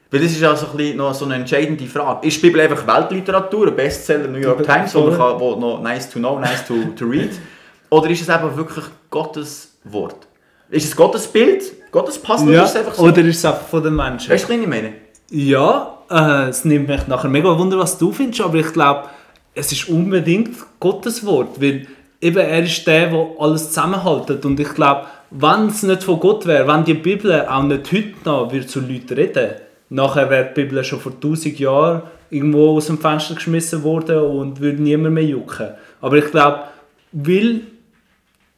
Weil 0.09 0.21
das 0.21 0.31
ist 0.31 0.41
ja 0.41 0.55
so 0.55 0.67
ein 0.67 0.77
bisschen 0.77 0.97
noch 0.97 1.13
so 1.13 1.25
eine 1.25 1.35
entscheidende 1.35 1.85
Frage. 1.85 2.27
Ist 2.27 2.37
die 2.37 2.47
Bibel 2.47 2.61
einfach 2.61 2.87
Weltliteratur, 2.87 3.67
ein 3.67 3.75
Bestseller 3.75 4.27
New 4.27 4.39
York 4.39 4.63
Times, 4.63 4.95
wo 4.95 5.01
man 5.01 5.17
kann, 5.17 5.39
wo 5.39 5.55
noch 5.55 5.81
nice 5.81 6.09
to 6.09 6.19
know, 6.19 6.39
nice 6.39 6.65
to, 6.65 6.73
to 6.95 7.05
read? 7.05 7.31
Oder 7.89 8.09
ist 8.09 8.21
es 8.21 8.29
eben 8.29 8.55
wirklich 8.55 8.85
Gottes 9.09 9.77
Wort? 9.83 10.27
Ist 10.69 10.85
es 10.85 10.95
Gottes 10.95 11.27
Bild? 11.27 11.63
Gottes 11.91 12.19
Puzzle? 12.19 12.53
Ja, 12.53 12.61
Oder 12.61 12.65
ist 12.65 12.69
es 12.71 12.75
einfach 12.75 12.93
so? 12.93 13.03
oder 13.03 13.21
ist 13.21 13.37
es 13.37 13.45
einfach 13.45 13.67
von 13.67 13.83
den 13.83 13.95
Menschen? 13.95 14.31
Weißt 14.31 14.49
du, 14.49 14.53
was 14.53 14.59
ich 14.59 14.67
meine? 14.67 14.93
Ja, 15.29 15.97
äh, 16.09 16.49
es 16.49 16.65
nimmt 16.65 16.89
mich 16.89 17.07
nachher 17.07 17.29
mega 17.29 17.57
Wunder, 17.57 17.77
was 17.77 17.97
du 17.97 18.11
findest, 18.11 18.41
aber 18.41 18.57
ich 18.57 18.73
glaube, 18.73 19.09
es 19.53 19.71
ist 19.71 19.87
unbedingt 19.87 20.55
Gottes 20.79 21.25
Wort, 21.25 21.61
weil 21.61 21.87
eben 22.21 22.37
er 22.37 22.63
ist 22.63 22.85
der, 22.85 23.09
der 23.09 23.27
alles 23.39 23.69
zusammenhaltet 23.69 24.45
und 24.45 24.59
ich 24.59 24.73
glaube, 24.73 25.05
wenn 25.29 25.67
es 25.67 25.83
nicht 25.83 26.03
von 26.03 26.19
Gott 26.19 26.45
wäre, 26.45 26.67
wenn 26.67 26.83
die 26.85 26.93
Bibel 26.93 27.45
auch 27.45 27.63
nicht 27.63 27.91
heute 27.91 28.13
noch 28.25 28.51
würde 28.51 28.67
zu 28.67 28.79
Leuten 28.79 29.13
reden, 29.13 29.51
nachher 29.89 30.29
wäre 30.29 30.49
die 30.53 30.61
Bibel 30.61 30.83
schon 30.83 30.99
vor 30.99 31.13
1000 31.13 31.59
Jahren 31.59 32.03
irgendwo 32.29 32.77
aus 32.77 32.87
dem 32.87 32.97
Fenster 32.97 33.35
geschmissen 33.35 33.83
worden 33.83 34.19
und 34.19 34.59
würde 34.59 34.81
niemand 34.81 35.15
mehr 35.15 35.23
jucken. 35.23 35.69
Aber 36.01 36.17
ich 36.17 36.29
glaube, 36.31 36.63
weil 37.11 37.61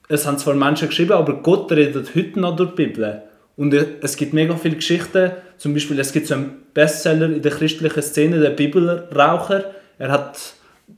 es 0.08 0.26
haben 0.26 0.38
zwar 0.38 0.56
Menschen 0.56 0.90
geschrieben, 0.90 1.12
aber 1.12 1.34
Gott 1.42 1.72
redet 1.72 2.16
heute 2.16 2.40
noch 2.40 2.56
durch 2.56 2.72
die 2.72 2.86
Bibel. 2.86 3.22
Und 3.56 3.74
es 3.74 4.16
gibt 4.16 4.34
mega 4.34 4.56
viele 4.56 4.76
Geschichten. 4.76 5.32
Zum 5.58 5.74
Beispiel, 5.74 6.00
es 6.00 6.14
gibt 6.14 6.28
so 6.28 6.34
einen 6.34 6.64
Bestseller 6.74 7.28
in 7.28 7.42
der 7.42 7.52
christlichen 7.52 8.02
Szene, 8.02 8.40
der 8.40 8.52
Bibelraucher. 8.52 9.66
Er 9.98 10.12
hat 10.12 10.54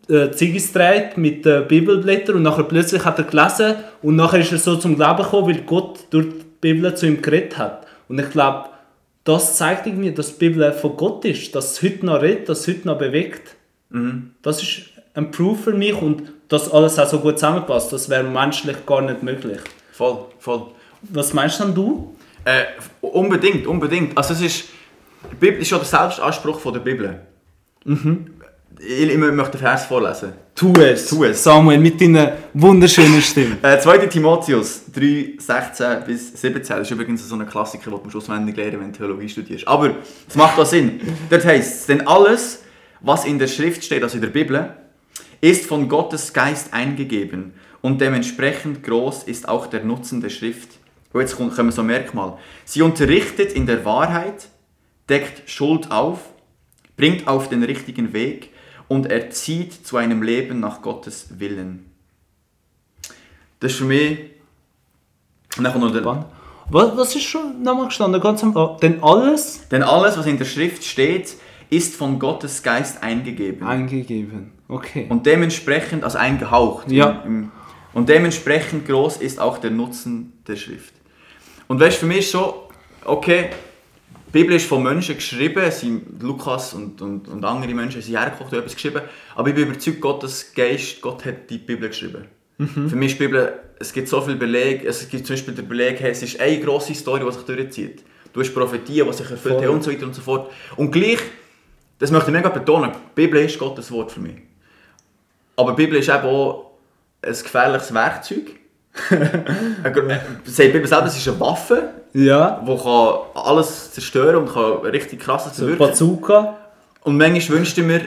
äh, 0.09 0.31
Ziggis 0.31 0.73
gedreht 0.73 1.17
mit 1.17 1.45
äh, 1.45 1.63
Bibelblättern 1.67 2.35
und 2.35 2.43
nachher 2.43 2.63
plötzlich 2.63 3.05
hat 3.05 3.17
er 3.19 3.25
gelesen 3.25 3.75
und 4.01 4.15
nachher 4.15 4.39
ist 4.39 4.51
er 4.51 4.57
so 4.57 4.75
zum 4.75 4.95
Glauben 4.95 5.23
gekommen, 5.23 5.47
weil 5.47 5.61
Gott 5.61 5.99
durch 6.09 6.27
die 6.27 6.45
Bibel 6.61 6.93
zu 6.95 7.07
ihm 7.07 7.21
geredet 7.21 7.57
hat. 7.57 7.87
Und 8.07 8.19
ich 8.19 8.29
glaube, 8.29 8.69
das 9.23 9.57
zeigt 9.57 9.87
irgendwie, 9.87 10.11
dass 10.11 10.37
die 10.37 10.49
Bibel 10.49 10.71
von 10.73 10.97
Gott 10.97 11.25
ist, 11.25 11.53
dass 11.55 11.73
es 11.73 11.83
heute 11.83 12.05
noch 12.05 12.21
redet, 12.21 12.49
dass 12.49 12.61
es 12.61 12.67
heute 12.67 12.87
noch 12.87 12.97
bewegt. 12.97 13.55
Das 14.41 14.61
ist 14.61 14.81
ein 15.13 15.31
Proof 15.31 15.65
für 15.65 15.73
mich 15.73 15.93
und 15.93 16.23
dass 16.47 16.71
alles 16.71 16.97
auch 16.97 17.07
so 17.07 17.19
gut 17.19 17.37
zusammenpasst. 17.39 17.93
Das 17.93 18.09
wäre 18.09 18.23
menschlich 18.23 18.85
gar 18.85 19.01
nicht 19.01 19.21
möglich. 19.23 19.59
Voll, 19.91 20.25
voll. 20.39 20.67
Was 21.03 21.33
meinst 21.33 21.59
denn 21.59 21.73
du? 21.73 22.15
Äh, 22.43 22.63
unbedingt, 23.01 23.67
unbedingt. 23.67 24.17
Also 24.17 24.33
es 24.33 24.41
ist, 24.41 24.65
die 25.31 25.35
Bibel 25.35 25.61
ist 25.61 25.69
ja 25.69 25.77
der 25.77 25.85
Selbstanspruch 25.85 26.59
von 26.59 26.73
der 26.73 26.79
Bibel. 26.81 27.19
Ich, 28.83 29.09
ich 29.09 29.17
möchte 29.17 29.51
den 29.51 29.59
Vers 29.59 29.85
vorlesen. 29.85 30.33
Tu 30.55 30.73
es. 30.73 31.07
Tu 31.07 31.23
es. 31.25 31.43
Samuel, 31.43 31.77
mit 31.79 32.01
deiner 32.01 32.37
wunderschönen 32.53 33.21
Stimme. 33.21 33.57
Äh, 33.61 33.79
2. 33.79 34.07
Timotheus 34.07 34.81
3, 34.93 35.33
16 35.37 36.03
bis 36.07 36.41
17. 36.41 36.61
Das 36.77 36.79
ist 36.81 36.91
übrigens 36.91 37.27
so 37.27 37.35
ein 37.35 37.47
Klassiker, 37.47 37.91
den 37.91 38.09
du 38.09 38.17
auswendig 38.17 38.55
lernen 38.55 38.79
wenn 38.81 38.91
du 38.91 38.97
Theologie 38.97 39.29
studierst. 39.29 39.67
Aber 39.67 39.95
es 40.27 40.35
macht 40.35 40.57
auch 40.59 40.65
Sinn. 40.65 40.99
Dort 41.29 41.45
heißt 41.45 41.81
es, 41.81 41.85
denn 41.85 42.07
alles, 42.07 42.63
was 43.01 43.25
in 43.25 43.37
der 43.37 43.47
Schrift 43.47 43.83
steht, 43.83 44.01
also 44.03 44.15
in 44.15 44.21
der 44.21 44.29
Bibel, 44.29 44.73
ist 45.41 45.65
von 45.65 45.87
Gottes 45.87 46.33
Geist 46.33 46.73
eingegeben 46.73 47.53
und 47.81 47.99
dementsprechend 48.01 48.83
groß 48.83 49.23
ist 49.23 49.47
auch 49.49 49.67
der 49.67 49.83
Nutzen 49.83 50.21
der 50.21 50.29
Schrift. 50.29 50.69
Und 51.13 51.21
jetzt 51.21 51.35
kommt- 51.35 51.55
kommen 51.55 51.71
so 51.71 51.83
Merkmale. 51.83 52.33
Sie 52.65 52.81
unterrichtet 52.81 53.51
in 53.53 53.65
der 53.65 53.83
Wahrheit, 53.85 54.47
deckt 55.09 55.49
Schuld 55.49 55.91
auf, 55.91 56.19
bringt 56.95 57.27
auf 57.27 57.49
den 57.49 57.63
richtigen 57.63 58.13
Weg 58.13 58.50
und 58.91 59.09
erzieht 59.09 59.87
zu 59.87 59.95
einem 59.95 60.21
Leben 60.21 60.59
nach 60.59 60.81
Gottes 60.81 61.39
Willen. 61.39 61.85
Das 63.61 63.71
ist 63.71 63.77
für 63.77 63.85
mich. 63.85 64.19
Dann 65.55 65.71
kommt 65.71 65.85
noch 65.85 65.93
der, 65.93 66.03
Wann? 66.03 66.25
Was, 66.69 66.97
was 66.97 67.15
ist 67.15 67.23
schon 67.23 67.63
nochmal 67.63 67.85
gestanden? 67.85 68.19
Ganz 68.19 68.43
am 68.43 68.49
Anfang. 68.49 68.79
Denn 68.81 69.01
alles 69.01 69.65
denn 69.69 69.81
alles, 69.81 70.17
was 70.17 70.25
in 70.25 70.37
der 70.37 70.43
Schrift 70.43 70.83
steht, 70.83 71.37
ist 71.69 71.95
von 71.95 72.19
Gottes 72.19 72.63
Geist 72.63 73.01
eingegeben. 73.01 73.65
eingegeben. 73.65 74.51
Okay. 74.67 75.05
Und 75.07 75.25
dementsprechend, 75.25 76.03
also 76.03 76.17
eingehaucht. 76.17 76.91
Ja. 76.91 77.21
Im, 77.25 77.43
im, 77.43 77.51
und 77.93 78.09
dementsprechend 78.09 78.85
groß 78.85 79.17
ist 79.17 79.39
auch 79.39 79.57
der 79.57 79.71
Nutzen 79.71 80.33
der 80.47 80.57
Schrift. 80.57 80.93
Und 81.69 81.79
weißt 81.79 81.95
du, 81.95 81.99
für 82.01 82.07
mich 82.07 82.19
ist 82.19 82.31
schon, 82.31 82.53
okay, 83.05 83.51
die 84.33 84.39
Bibel 84.39 84.55
ist 84.55 84.65
von 84.65 84.81
Menschen 84.81 85.15
geschrieben, 85.15 85.61
es 85.61 85.81
sind 85.81 86.23
Lukas 86.23 86.73
und, 86.73 87.01
und, 87.01 87.27
und 87.27 87.43
andere 87.43 87.73
Menschen 87.73 88.01
sind 88.01 88.17
hergekocht 88.17 88.53
und 88.53 88.59
etwas 88.59 88.75
geschrieben, 88.75 89.01
aber 89.35 89.49
ich 89.49 89.55
bin 89.55 89.67
überzeugt, 89.67 89.99
Gottes 89.99 90.53
Geist, 90.53 91.01
Gott 91.01 91.25
hat 91.25 91.49
die 91.49 91.57
Bibel 91.57 91.89
geschrieben. 91.89 92.25
Für 92.57 92.95
mich 92.95 93.13
ist 93.13 93.19
die 93.19 93.25
Bibel, 93.25 93.59
es 93.79 93.91
gibt 93.91 94.07
so 94.07 94.21
viele 94.21 94.37
Belege, 94.37 94.87
es 94.87 95.09
gibt 95.09 95.25
zum 95.25 95.33
Beispiel 95.33 95.55
den 95.55 95.67
Beleg, 95.67 95.99
hey, 95.99 96.11
es 96.11 96.21
ist 96.21 96.39
eine 96.39 96.59
grosse 96.59 96.93
Story, 96.93 97.25
die 97.25 97.31
sich 97.31 97.43
durchzieht. 97.43 98.03
Du 98.31 98.39
hast 98.39 98.53
Prophetien, 98.53 99.07
die 99.07 99.13
sich 99.13 99.29
erfüllt 99.29 99.55
Voll. 99.55 99.65
haben 99.65 99.73
und 99.73 99.83
so 99.83 99.91
weiter 99.91 100.05
und 100.05 100.15
so 100.15 100.21
fort. 100.21 100.51
Und 100.77 100.91
gleich, 100.91 101.19
das 101.99 102.11
möchte 102.11 102.29
ich 102.29 102.35
mega 102.35 102.49
betonen, 102.49 102.91
die 102.93 103.25
Bibel 103.25 103.43
ist 103.43 103.57
Gottes 103.59 103.91
Wort 103.91 104.11
für 104.11 104.19
mich. 104.21 104.37
Aber 105.55 105.71
die 105.71 105.83
Bibel 105.83 105.99
ist 105.99 106.07
eben 106.07 106.23
auch 106.23 106.71
ein 107.21 107.31
gefährliches 107.33 107.93
Werkzeug. 107.93 108.51
Sagt 109.09 110.59
die 110.59 110.71
Bibel 110.71 110.87
selber, 110.87 111.07
es 111.07 111.17
ist 111.17 111.27
eine 111.27 111.39
Waffe, 111.39 112.00
ja. 112.13 112.63
die 112.67 112.77
kann 112.77 113.13
alles 113.33 113.91
zerstören 113.91 114.37
und 114.37 114.53
kann 114.53 114.73
richtig 114.91 115.19
krasses 115.19 115.55
So 115.55 115.63
bewirken. 115.63 115.87
Bazooka. 115.87 116.57
Und 117.03 117.17
manchmal 117.17 117.57
wünschte 117.57 117.81
ich 117.81 117.87
mir, 117.87 118.01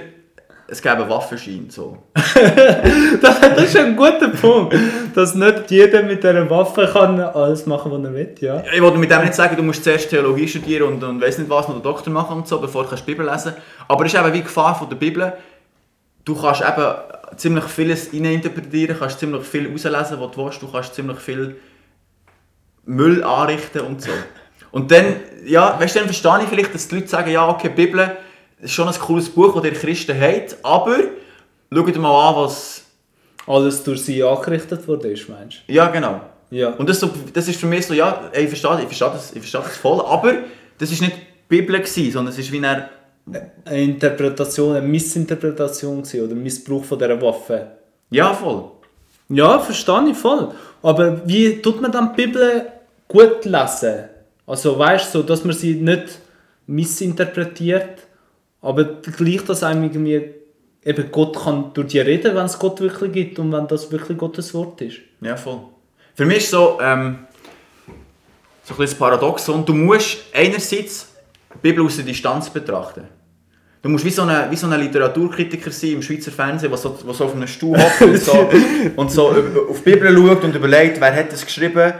es 0.66 0.80
gäbe 0.80 0.96
einen 0.96 1.10
Waffenschein. 1.10 1.68
So. 1.70 1.98
Das, 3.20 3.40
das 3.40 3.64
ist 3.64 3.76
ein 3.76 3.96
guter 3.96 4.28
Punkt. 4.28 4.74
Dass 5.14 5.34
nicht 5.34 5.70
jeder 5.70 6.02
mit 6.02 6.22
dieser 6.22 6.48
Waffe 6.50 6.88
kann 6.92 7.20
alles 7.20 7.66
machen, 7.66 7.92
was 7.92 8.02
er 8.02 8.14
will. 8.14 8.34
Ja. 8.40 8.62
Ich 8.74 8.82
wollte 8.82 8.98
mit 8.98 9.10
dem 9.10 9.22
nicht 9.22 9.34
sagen, 9.34 9.56
du 9.56 9.62
musst 9.62 9.84
zuerst 9.84 10.10
Theologie 10.10 10.48
studieren 10.48 10.94
und, 10.94 11.04
und 11.04 11.20
weiss 11.20 11.38
nicht 11.38 11.48
was, 11.48 11.68
noch 11.68 11.80
Doktor 11.82 12.10
machen 12.10 12.38
und 12.38 12.48
so, 12.48 12.58
bevor 12.58 12.84
du 12.84 12.94
die 12.94 13.02
Bibel 13.02 13.24
lesen 13.24 13.52
kannst. 13.52 13.62
Aber 13.88 14.04
es 14.04 14.12
ist 14.12 14.18
eben 14.18 14.32
wie 14.32 14.38
die 14.38 14.42
Gefahr 14.42 14.74
von 14.74 14.88
der 14.88 14.96
Bibel. 14.96 15.32
Du 16.24 16.34
kannst 16.34 16.62
eben 16.62 16.94
ziemlich 17.36 17.64
vieles 17.64 18.10
hineininterpretieren, 18.10 18.96
kannst 18.98 19.20
ziemlich 19.20 19.44
viel 19.44 19.70
rauslesen, 19.70 20.20
was 20.20 20.30
du 20.32 20.44
willst. 20.44 20.62
Du 20.62 20.70
kannst 20.70 20.94
ziemlich 20.94 21.18
viel 21.18 21.56
Müll 22.86 23.22
anrichten 23.22 23.82
und 23.82 24.02
so. 24.02 24.10
Und 24.70 24.90
dann, 24.90 25.16
ja, 25.44 25.78
weißt 25.78 25.94
du, 25.94 25.98
dann 26.00 26.08
verstehe 26.08 26.42
ich 26.42 26.48
vielleicht, 26.48 26.74
dass 26.74 26.88
die 26.88 26.96
Leute 26.96 27.08
sagen, 27.08 27.30
ja, 27.30 27.48
okay, 27.48 27.68
die 27.68 27.86
Bibel 27.86 28.16
ist 28.60 28.72
schon 28.72 28.88
ein 28.88 28.94
cooles 28.94 29.28
Buch, 29.28 29.54
das 29.54 29.64
ihr 29.64 29.72
Christen 29.72 30.20
habt, 30.20 30.56
aber 30.62 30.96
schaut 31.72 31.96
mal 31.96 32.28
an, 32.28 32.36
was... 32.36 32.82
Alles 33.46 33.84
durch 33.84 34.02
sie 34.02 34.22
angerichtet 34.22 34.88
wurde, 34.88 35.08
ist, 35.08 35.28
meinst 35.28 35.58
Ja, 35.66 35.88
genau. 35.88 36.20
du? 36.50 36.56
Ja. 36.56 36.70
Und 36.70 36.88
das, 36.88 36.98
so, 36.98 37.10
das 37.32 37.46
ist 37.46 37.60
für 37.60 37.66
mich 37.66 37.86
so, 37.86 37.92
ja, 37.92 38.30
ich 38.32 38.48
verstehe, 38.48 38.78
ich 38.80 38.86
verstehe, 38.86 39.10
das, 39.10 39.32
ich 39.32 39.40
verstehe 39.40 39.60
das 39.60 39.76
voll, 39.76 40.00
aber 40.00 40.32
das 40.78 40.90
ist 40.90 41.02
nicht 41.02 41.14
die 41.14 41.20
Bibel, 41.48 41.78
gewesen, 41.78 42.10
sondern 42.10 42.32
es 42.32 42.38
ist 42.38 42.50
wie 42.50 42.58
eine... 42.58 42.88
eine 43.64 43.82
Interpretation, 43.82 44.76
eine 44.76 44.86
Missinterpretation 44.86 46.02
gewesen, 46.02 46.24
oder 46.24 46.34
Missbrauch 46.34 46.84
von 46.84 46.98
dieser 46.98 47.20
Waffe. 47.20 47.68
Ja, 48.10 48.32
voll. 48.32 48.70
Ja, 49.28 49.58
verstehe 49.58 50.10
ich 50.10 50.16
voll. 50.16 50.50
Aber 50.82 51.26
wie 51.26 51.62
tut 51.62 51.80
man 51.80 51.90
dann 51.90 52.14
die 52.14 52.26
Bibel 52.26 52.66
gut 53.14 53.44
lesen? 53.44 54.04
Also 54.46 54.78
weißt 54.78 55.14
du, 55.14 55.18
so, 55.20 55.24
dass 55.24 55.44
man 55.44 55.54
sie 55.54 55.74
nicht 55.74 56.18
missinterpretiert, 56.66 58.00
aber 58.60 58.84
gleich, 58.84 59.44
dass 59.44 59.62
einem 59.62 59.84
irgendwie 59.84 60.34
eben 60.84 61.10
Gott 61.10 61.42
kann 61.42 61.70
durch 61.74 61.88
die 61.88 62.00
reden, 62.00 62.34
wenn 62.34 62.46
es 62.46 62.58
Gott 62.58 62.80
wirklich 62.80 63.12
gibt 63.12 63.38
und 63.38 63.52
wenn 63.52 63.66
das 63.68 63.90
wirklich 63.90 64.18
Gottes 64.18 64.52
Wort 64.52 64.80
ist. 64.80 64.98
Ja, 65.20 65.36
voll. 65.36 65.60
Für 66.14 66.26
mich 66.26 66.38
ist 66.38 66.50
so, 66.50 66.78
ähm, 66.82 67.20
so 68.64 68.74
ein 68.74 68.78
bisschen 68.78 68.98
Paradoxon, 68.98 69.64
du 69.64 69.74
musst 69.74 70.18
einerseits 70.32 71.08
die 71.54 71.58
Bibel 71.62 71.84
aus 71.84 71.96
der 71.96 72.04
Distanz 72.04 72.50
betrachten. 72.50 73.04
Du 73.82 73.90
musst 73.90 74.04
wie 74.04 74.10
so 74.10 74.22
ein 74.22 74.50
wie 74.50 74.56
so 74.56 74.66
eine 74.66 74.78
Literaturkritiker 74.78 75.70
sein 75.70 75.92
im 75.92 76.02
Schweizer 76.02 76.32
Fernsehen, 76.32 76.70
der 76.70 76.78
so, 76.78 76.88
der 76.88 77.12
so 77.12 77.26
auf 77.26 77.34
einem 77.34 77.46
Stuhl 77.46 77.78
hockt 77.78 78.00
und 78.00 78.16
so, 78.16 78.50
und 78.96 79.10
so 79.10 79.28
auf 79.68 79.82
die 79.82 79.90
Bibel 79.90 80.16
schaut 80.16 80.42
und 80.42 80.56
überlegt, 80.56 80.98
wer 81.00 81.14
hat 81.14 81.30
das 81.30 81.44
geschrieben, 81.44 81.92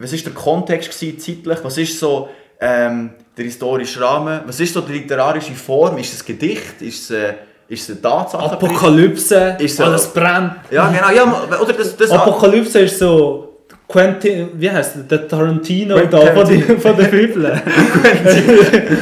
was 0.00 0.12
ist 0.12 0.26
der 0.26 0.32
Kontext 0.32 0.90
gewesen, 0.98 1.18
zeitlich, 1.18 1.58
was 1.62 1.78
ist 1.78 1.98
so 1.98 2.28
ähm, 2.60 3.10
der 3.36 3.44
historische 3.44 4.00
Rahmen, 4.00 4.40
was 4.46 4.58
ist 4.60 4.74
so 4.74 4.80
die 4.80 4.92
literarische 4.94 5.52
Form, 5.52 5.96
ist 5.98 6.12
es 6.12 6.22
ein 6.22 6.26
Gedicht, 6.26 6.80
ist 6.82 7.04
es, 7.04 7.10
äh, 7.10 7.34
ist 7.68 7.88
es 7.88 7.90
eine 7.90 8.02
Tatsache? 8.02 8.52
Apokalypse, 8.52 9.56
Ist 9.60 9.76
so- 9.76 9.84
alles 9.84 10.06
brennt. 10.08 10.54
Ja, 10.70 10.88
genau, 10.90 11.10
ja, 11.10 11.58
oder 11.60 11.72
das... 11.72 11.96
das 11.96 12.10
Apokalypse 12.10 12.80
ist 12.80 12.98
so 12.98 13.49
Quentin, 13.90 14.50
wie 14.54 14.70
heißt 14.70 14.96
der, 14.96 15.02
der 15.02 15.28
Tarantino 15.28 15.96
Quentin 15.96 16.10
da 16.10 16.32
von, 16.32 16.48
die, 16.48 16.62
von 16.62 16.96
der 16.96 17.04
Bibel. 17.04 17.42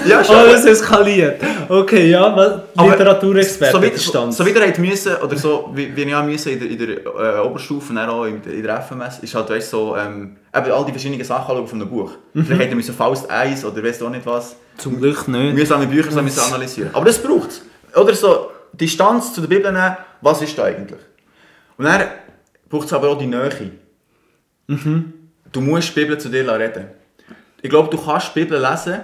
ja, 0.09 0.24
schon. 0.24 0.37
Alles 0.37 0.64
eskaliert. 0.64 1.42
Okay, 1.68 2.09
ja, 2.11 2.62
Literaturexperte 2.74 3.77
so 3.77 3.83
wie, 3.83 3.88
verstanden. 3.88 4.33
so 4.33 4.46
wie 4.46 4.51
ihr 4.51 4.66
habt 4.66 4.79
müssen, 4.79 5.16
oder 5.16 5.37
so 5.37 5.70
wie, 5.74 5.94
wie 5.94 6.03
ich 6.03 6.14
auch 6.14 6.24
müssen 6.24 6.53
in 6.53 6.59
der, 6.59 6.70
in 6.70 6.79
der 6.79 7.37
äh, 7.37 7.46
Oberstufe, 7.46 7.92
und 7.92 7.98
auch 7.98 8.24
in 8.24 8.40
der, 8.40 8.55
in 8.55 8.62
der 8.62 8.81
FMS, 8.81 9.18
ist 9.18 9.35
halt 9.35 9.51
weißt, 9.51 9.70
so, 9.70 9.94
ähm, 9.94 10.37
eben 10.57 10.72
all 10.72 10.85
die 10.87 10.92
verschiedenen 10.92 11.22
Sachen 11.22 11.51
anschauen 11.51 11.68
von 11.68 11.83
einem 11.83 11.90
Buch. 11.90 12.12
Vielleicht 12.33 12.62
hätte 12.62 12.74
müssen 12.74 12.94
Faust 12.94 13.31
1 13.31 13.66
oder 13.66 13.85
weißt 13.85 14.01
du 14.01 14.07
auch 14.07 14.11
nicht 14.11 14.24
was, 14.24 14.57
Zum 14.79 14.98
Glück 14.98 15.29
nicht. 15.29 15.55
mühsame 15.55 15.87
Bücher 15.87 16.11
so 16.11 16.22
müssen 16.22 16.40
analysieren. 16.40 16.90
Aber 16.94 17.05
das 17.05 17.18
braucht 17.18 17.51
es. 17.51 17.62
Oder 17.94 18.14
so 18.14 18.51
Distanz 18.72 19.35
zu 19.35 19.42
der 19.42 19.48
Bibel 19.48 19.70
nehmen, 19.70 19.96
was 20.22 20.40
ist 20.40 20.57
da 20.57 20.64
eigentlich? 20.64 21.01
Und 21.77 21.85
dann 21.85 22.03
braucht 22.70 22.87
es 22.87 22.92
aber 22.94 23.09
auch 23.11 23.18
die 23.18 23.27
Nähe. 23.27 23.70
Du 24.68 25.61
musst 25.62 25.96
die 25.96 26.00
Bibel 26.00 26.18
zu 26.18 26.28
dir 26.28 26.46
reden. 26.46 26.88
Ich 27.62 27.70
glaube, 27.70 27.88
du 27.88 27.96
kannst 28.02 28.35
die 28.35 28.40
Bibel 28.40 28.61
lesen 28.61 29.00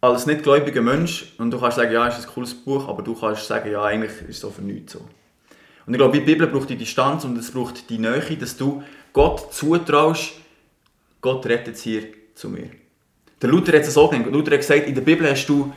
als 0.00 0.26
nicht 0.26 0.42
gläubiger 0.42 0.82
Mensch 0.82 1.32
und 1.38 1.50
du 1.50 1.58
kannst 1.58 1.76
sagen, 1.76 1.92
ja, 1.92 2.08
es 2.08 2.18
ist 2.18 2.26
ein 2.26 2.34
cooles 2.34 2.52
Buch, 2.52 2.88
aber 2.88 3.02
du 3.02 3.14
kannst 3.14 3.46
sagen, 3.46 3.70
ja, 3.70 3.82
eigentlich 3.82 4.12
ist 4.22 4.28
es 4.28 4.40
so 4.40 4.50
für 4.50 4.60
nichts 4.60 4.94
so. 4.94 5.00
Und 5.86 5.94
ich 5.94 5.98
glaube, 5.98 6.18
die 6.18 6.24
Bibel 6.24 6.46
braucht 6.48 6.68
die 6.68 6.76
Distanz 6.76 7.24
und 7.24 7.38
es 7.38 7.50
braucht 7.50 7.88
die 7.88 7.98
Nähe, 7.98 8.36
dass 8.36 8.56
du 8.56 8.82
Gott 9.12 9.54
zutraust, 9.54 10.32
Gott 11.20 11.46
rettet 11.46 11.76
hier 11.78 12.02
zu 12.34 12.48
mir. 12.48 12.70
Der 13.40 13.48
Luther 13.48 13.76
hat 13.76 13.82
es 13.82 13.94
so 13.94 14.08
genannt. 14.08 14.32
Luther 14.32 14.52
hat 14.52 14.60
gesagt, 14.60 14.88
in 14.88 14.94
der 14.94 15.02
Bibel 15.02 15.30
hast 15.30 15.46
du 15.46 15.72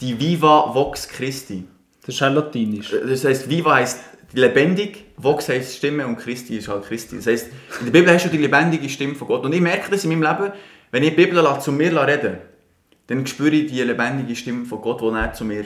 die 0.00 0.18
Viva 0.18 0.72
Vox 0.74 1.08
Christi. 1.08 1.64
Das 2.04 2.14
ist 2.14 2.20
ja 2.20 2.28
latinisch. 2.28 2.90
Das 2.90 3.24
heisst, 3.24 3.48
Viva 3.48 3.74
heisst 3.74 4.00
lebendig, 4.34 5.04
Vox 5.16 5.48
heisst 5.48 5.76
Stimme 5.76 6.06
und 6.06 6.16
Christi 6.16 6.56
ist 6.56 6.68
halt 6.68 6.84
Christi. 6.84 7.16
Das 7.16 7.26
heisst, 7.26 7.48
in 7.80 7.86
der 7.86 7.92
Bibel 7.92 8.12
hast 8.12 8.24
du 8.24 8.28
die 8.30 8.38
lebendige 8.38 8.88
Stimme 8.88 9.14
von 9.14 9.28
Gott. 9.28 9.44
Und 9.44 9.52
ich 9.54 9.60
merke 9.60 9.90
das 9.90 10.04
in 10.04 10.10
meinem 10.10 10.22
Leben, 10.22 10.52
wenn 10.90 11.02
ich 11.02 11.10
die 11.10 11.16
Bibel 11.16 11.34
lasse, 11.40 11.60
zu 11.60 11.72
mir 11.72 11.90
reden 12.06 12.38
dann 13.08 13.26
spüre 13.26 13.50
ich 13.50 13.70
die 13.70 13.82
lebendige 13.82 14.34
Stimme 14.36 14.64
von 14.64 14.80
Gott, 14.80 15.00
die 15.02 15.06
er 15.08 15.32
zu 15.34 15.44
mir 15.44 15.64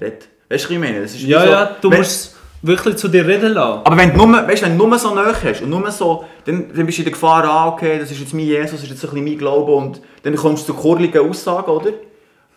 redet. 0.00 0.28
Weißt 0.48 0.64
du, 0.64 0.68
was 0.68 0.70
ich 0.70 0.78
meine? 0.78 1.02
Das 1.02 1.10
ist 1.14 1.22
Ja, 1.22 1.42
so, 1.42 1.48
ja, 1.50 1.76
du 1.82 1.90
wenn- 1.90 1.98
musst 1.98 2.36
wirklich 2.62 2.96
zu 2.96 3.08
dir 3.08 3.26
reden 3.26 3.52
lassen. 3.52 3.80
aber 3.84 3.96
wenn 3.96 4.12
du 4.16 4.24
nur, 4.26 4.48
weißt, 4.48 4.62
wenn 4.62 4.78
du 4.78 4.86
nur 4.86 4.98
so 4.98 5.14
nahe 5.14 5.34
hast 5.42 5.60
und 5.60 5.70
nur 5.70 5.90
so, 5.90 6.24
dann, 6.44 6.72
dann 6.74 6.86
bist 6.86 6.98
du 6.98 7.02
in 7.02 7.06
der 7.06 7.12
Gefahr, 7.12 7.44
ah, 7.44 7.68
okay, 7.68 7.98
das 7.98 8.10
ist 8.10 8.20
jetzt 8.20 8.32
mein 8.32 8.46
Jesus, 8.46 8.70
das 8.70 8.82
ist 8.84 8.90
jetzt 8.90 9.04
ein 9.04 9.10
bisschen 9.10 9.24
mein 9.24 9.36
Glaube 9.38 9.72
und 9.72 10.00
dann 10.22 10.34
kommst 10.36 10.68
du 10.68 10.72
zu 10.72 10.78
kurligen 10.78 11.28
Aussagen, 11.28 11.70
oder? 11.70 11.90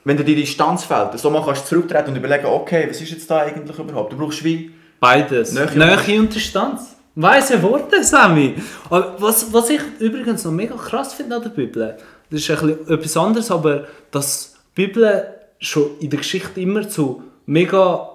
Wenn 0.06 0.16
dir 0.18 0.24
die 0.24 0.36
Distanz 0.36 0.86
fehlt, 0.86 1.18
so 1.20 1.30
mal 1.30 1.44
kannst 1.44 1.64
du 1.66 1.70
zurücktreten 1.76 2.12
und 2.12 2.16
überlegen, 2.16 2.46
okay, 2.46 2.86
was 2.90 3.02
ist 3.02 3.12
jetzt 3.12 3.30
da 3.30 3.40
eigentlich 3.42 3.78
überhaupt? 3.78 4.14
Du 4.14 4.18
brauchst 4.18 4.44
wie... 4.44 4.72
Beides. 5.02 5.52
Nähe 5.54 5.68
Nähe, 5.76 6.20
und- 6.20 6.34
Distanz. 6.34 6.96
Weise 7.16 7.62
Worte, 7.62 8.02
Sammy. 8.04 8.54
Aber 8.90 9.16
was, 9.18 9.52
was 9.52 9.70
ich 9.70 9.82
übrigens 10.00 10.46
noch 10.46 10.54
mega 10.54 10.76
krass 10.76 11.14
finde 11.14 11.36
an 11.36 11.42
der 11.44 11.50
Bibel, 11.50 11.98
das 12.30 12.40
ist 12.40 12.50
ein 12.52 12.56
bisschen 12.68 12.88
etwas 12.90 13.18
anderes, 13.18 13.52
aber 13.52 13.86
dass 14.12 14.54
die 14.78 14.86
Bibel 14.86 15.26
schon 15.60 15.98
in 16.00 16.10
der 16.10 16.20
Geschichte 16.20 16.62
immer 16.62 16.88
zu 16.88 17.24
mega 17.46 18.08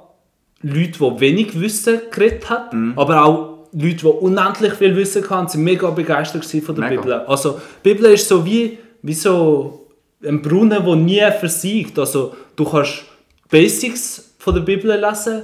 Leuten, 0.63 0.93
die 0.99 1.21
wenig 1.21 1.61
Wissen 1.61 2.01
geredet 2.11 2.49
hat, 2.49 2.73
Mhm. 2.73 2.95
aber 2.97 3.23
auch 3.23 3.67
Leute, 3.73 3.97
die 3.97 4.07
unendlich 4.07 4.73
viel 4.73 4.97
Wissen 4.97 5.29
hatten, 5.29 5.49
sind 5.49 5.63
mega 5.65 5.91
begeistert 5.91 6.47
von 6.47 6.75
der 6.75 6.89
Mega. 6.89 7.03
Bibel. 7.03 7.13
Also 7.27 7.61
die 7.85 7.93
Bibel 7.93 8.13
ist 8.13 8.27
so 8.27 8.47
wie, 8.47 8.79
wie 9.03 9.13
so 9.13 9.89
ein 10.25 10.41
Brunnen, 10.41 10.83
der 10.83 10.97
nie 10.97 11.21
versiegt. 11.39 11.99
Also 11.99 12.35
du 12.57 12.65
kannst 12.65 13.03
Basics 13.51 14.35
von 14.39 14.55
der 14.55 14.63
Bibel 14.63 14.91
lesen, 14.99 15.43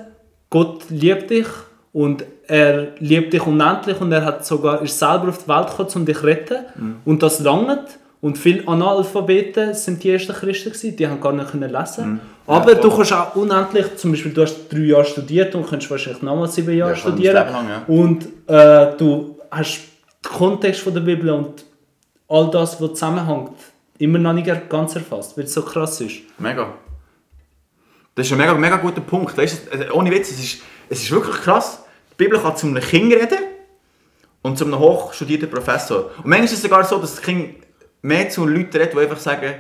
Gott 0.52 0.82
liebt 0.90 1.30
dich 1.30 1.46
und 1.94 2.24
er 2.46 2.88
liebt 2.98 3.32
dich 3.32 3.46
unendlich 3.46 3.98
und 4.02 4.12
er 4.12 4.22
hat 4.24 4.44
sogar, 4.44 4.82
ist 4.82 4.98
selber 4.98 5.28
auf 5.30 5.42
die 5.44 5.48
Welt 5.48 5.68
gekommen, 5.68 5.90
um 5.94 6.04
dich 6.06 6.18
zu 6.18 6.26
retten. 6.26 6.58
Und 7.06 7.22
das 7.22 7.40
langt. 7.40 7.98
Und 8.20 8.38
viele 8.38 8.68
Analphabeten 8.68 9.74
sind 9.74 10.04
die 10.04 10.10
ersten 10.10 10.32
Christen 10.32 10.70
gewesen, 10.70 10.94
die 10.96 11.08
haben 11.08 11.20
gar 11.20 11.32
nicht 11.32 11.50
können 11.50 11.72
lesen. 11.72 12.20
Aber 12.46 12.72
Ja, 12.74 12.78
du 12.80 12.90
kannst 12.90 13.12
auch 13.12 13.34
unendlich, 13.34 13.96
zum 13.96 14.12
Beispiel 14.12 14.32
du 14.32 14.42
hast 14.42 14.68
drei 14.72 14.78
Jahre 14.78 15.04
studiert 15.04 15.54
und 15.56 15.68
kannst 15.68 15.90
wahrscheinlich 15.90 16.22
nochmal 16.22 16.48
sieben 16.48 16.76
Jahre 16.76 16.92
Ja, 16.92 16.96
studieren. 16.96 17.34
lang, 17.34 17.66
ja. 17.68 17.82
Und 17.88 18.26
äh, 18.46 18.96
du 18.96 19.38
hast 19.50 19.80
den 20.24 20.32
Kontext 20.38 20.82
von 20.82 20.94
der 20.94 21.00
Bibel 21.00 21.30
und 21.30 21.64
all 22.28 22.48
das, 22.50 22.80
was 22.80 22.90
zusammenhängt, 22.90 23.54
immer 23.98 24.18
noch 24.18 24.34
nicht 24.34 24.48
ganz 24.68 24.94
erfasst, 24.94 25.36
weil 25.36 25.44
es 25.44 25.54
so 25.54 25.62
krass 25.62 26.00
ist. 26.00 26.18
Mega. 26.38 26.68
Das 28.14 28.26
ist 28.26 28.32
ein 28.32 28.38
mega, 28.38 28.54
mega 28.54 28.76
guter 28.76 29.00
Punkt. 29.00 29.36
Weißt, 29.36 29.72
äh, 29.72 29.90
ohne 29.92 30.10
Witz, 30.10 30.30
es 30.30 30.38
ist, 30.38 30.62
es 30.90 31.02
ist 31.02 31.10
wirklich 31.10 31.36
krass. 31.36 31.82
Die 32.12 32.24
Bibel 32.24 32.38
kann 32.38 32.56
zu 32.56 32.66
einem 32.66 32.82
Kind 32.82 33.12
reden 33.12 33.38
und 34.42 34.58
zu 34.58 34.64
einem 34.64 34.78
hochstudierten 34.78 35.48
Professor. 35.48 36.10
Und 36.18 36.26
manchmal 36.26 36.44
ist 36.44 36.52
es 36.52 36.62
sogar 36.62 36.84
so, 36.84 36.98
dass 36.98 37.14
das 37.14 37.22
Kind 37.22 37.54
mehr 38.02 38.28
zu 38.28 38.44
Leuten 38.46 38.76
redet, 38.76 38.92
die 38.92 38.98
einfach 38.98 39.18
sagen, 39.18 39.54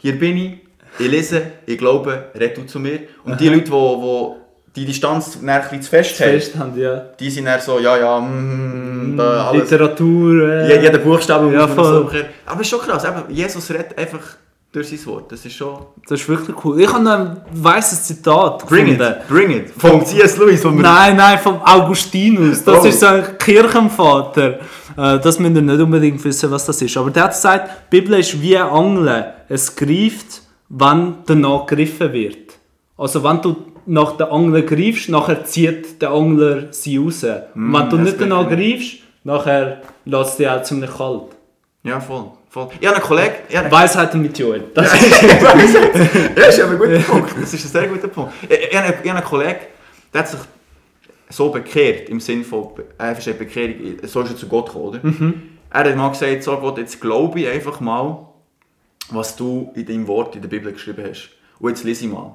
hier 0.00 0.18
bin 0.18 0.36
ich, 0.36 0.52
ich 0.98 1.08
lese, 1.10 1.42
ich 1.66 1.76
glaube, 1.78 2.26
red 2.34 2.56
du 2.56 2.64
zu 2.66 2.78
mir. 2.78 3.00
Und 3.24 3.40
die 3.40 3.48
Leute, 3.48 3.64
die, 3.64 3.70
die 3.70 4.34
die 4.76 4.84
Distanz 4.84 5.38
ein 5.44 5.60
bisschen 5.62 5.82
zu 5.82 5.90
fest 5.90 6.20
haben, 6.20 6.30
Fest 6.30 6.56
haben, 6.56 6.78
ja. 6.78 6.96
die 7.18 7.30
sind 7.30 7.46
dann 7.46 7.60
so, 7.60 7.80
ja, 7.80 7.96
ja, 7.98 8.20
mm, 8.20 9.16
da 9.16 9.48
alles. 9.48 9.62
Literatur. 9.62 10.48
Äh, 10.48 10.68
Je- 10.76 10.82
Jeder 10.82 10.98
Buchstabe 10.98 11.52
Ja, 11.52 11.66
muss 11.66 11.74
man 11.76 12.02
erklären. 12.04 12.26
Aber 12.46 12.60
es 12.60 12.66
ist 12.66 12.70
schon 12.70 12.80
krass, 12.80 13.04
eben, 13.04 13.24
Jesus 13.34 13.68
redet 13.70 13.98
einfach 13.98 14.20
durch 14.72 14.88
sein 14.88 15.06
Wort. 15.06 15.32
Das 15.32 15.44
ist 15.44 15.54
schon... 15.54 15.78
Das 16.08 16.20
ist 16.20 16.28
wirklich 16.28 16.54
cool. 16.64 16.80
Ich 16.80 16.92
habe 16.92 17.02
noch 17.02 17.12
ein 17.12 17.40
weißes 17.52 18.04
Zitat 18.04 18.66
Bring 18.68 18.86
gefunden. 18.86 19.12
it, 19.22 19.28
bring 19.28 19.50
it. 19.50 19.70
Vom 19.76 20.04
C.S. 20.04 20.36
Lewis, 20.36 20.62
wir... 20.62 20.70
Nein, 20.72 21.16
nein, 21.16 21.38
vom 21.38 21.60
Augustinus. 21.62 22.62
Das 22.64 22.84
Oh. 22.84 22.86
ist 22.86 23.00
so 23.00 23.06
ein 23.06 23.38
Kirchenvater. 23.38 24.60
Äh, 24.96 25.18
Das 25.20 25.38
müsst 25.38 25.56
ihr 25.56 25.62
nicht 25.62 25.80
unbedingt 25.80 26.22
wissen, 26.24 26.50
was 26.50 26.66
das 26.66 26.82
ist. 26.82 26.96
Aber 26.96 27.10
der 27.10 27.24
hat 27.24 27.30
gesagt, 27.30 27.70
die 27.90 28.00
Bibel 28.00 28.18
ist 28.18 28.40
wie 28.42 28.56
ein 28.58 28.68
Angeln. 28.68 29.24
Es 29.48 29.74
greift, 29.74 30.42
wann 30.68 31.18
danach 31.26 31.66
gegriffen 31.66 32.12
wird. 32.12 32.52
Also 32.96 33.22
wenn 33.24 33.40
du 33.40 33.56
nach 33.86 34.16
der 34.18 34.30
Angel 34.30 34.62
greifst, 34.64 35.08
nachher 35.08 35.44
zieht 35.44 36.02
der 36.02 36.10
Angler 36.10 36.64
sie 36.72 36.98
raus. 36.98 37.24
Und 37.54 37.72
wenn 37.72 37.88
du 37.88 37.96
nicht 37.96 38.20
danach 38.20 38.46
greifst, 38.48 38.96
nachher 39.24 39.80
lässt 40.04 40.36
sie 40.36 40.46
auch 40.48 40.62
ziemlich 40.62 40.90
kalt. 40.94 41.22
Ja, 41.84 41.98
voll. 42.00 42.32
Voll. 42.66 42.76
Ich 42.80 42.86
habe 42.86 42.96
einen 42.96 43.04
Kollegen... 43.04 43.34
Einen 43.52 43.70
Weisheiten 43.70 44.22
mit 44.22 44.38
Joel. 44.38 44.64
Das 44.74 44.92
ist 44.92 45.22
ja, 45.22 46.46
ist 46.46 46.60
aber 46.62 46.72
ein 46.72 46.78
guter 46.78 46.98
Punkt. 47.00 47.34
Das 47.40 47.54
ist 47.54 47.64
ein 47.64 47.68
sehr 47.68 47.88
guter 47.88 48.08
Punkt. 48.08 48.32
Ich, 48.48 48.50
ich, 48.50 48.76
habe, 48.76 49.10
einen 49.10 49.24
Kollegen, 49.24 49.60
der 50.12 50.20
hat 50.20 50.28
sich 50.28 50.40
so 51.28 51.50
bekehrt, 51.50 52.08
im 52.08 52.20
Sinne 52.20 52.44
von, 52.44 52.70
versteht 52.96 53.38
Bekehrung, 53.38 53.74
so 54.04 54.22
ist 54.22 54.30
er 54.30 54.36
zu 54.36 54.48
Gott 54.48 54.66
gekommen, 54.66 54.84
oder? 54.86 55.00
Er 55.70 55.84
hat 55.84 55.96
mal 55.96 56.08
gesagt, 56.08 56.42
so 56.42 56.56
Gott, 56.56 56.78
jetzt 56.78 57.00
glaube 57.00 57.40
ich 57.40 57.48
einfach 57.48 57.80
mal, 57.80 58.26
was 59.10 59.36
du 59.36 59.70
in 59.74 59.86
deinem 59.86 60.06
Wort 60.06 60.34
in 60.36 60.42
der 60.42 60.48
Bibel 60.48 60.72
geschrieben 60.72 61.04
hast. 61.08 61.30
Und 61.58 61.70
jetzt 61.70 61.84
lese 61.84 62.06
ich 62.06 62.10
mal. 62.10 62.34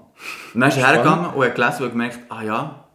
Und 0.54 0.62
dann 0.62 0.70
ist 0.70 0.78
er 0.78 0.88
hergegangen 0.88 1.32
und 1.34 1.44
hat 1.44 1.56
gelesen 1.56 1.78
und 1.78 1.84
hat 1.86 1.92
gemerkt, 1.92 2.20
ah 2.30 2.44
ja, 2.44 2.86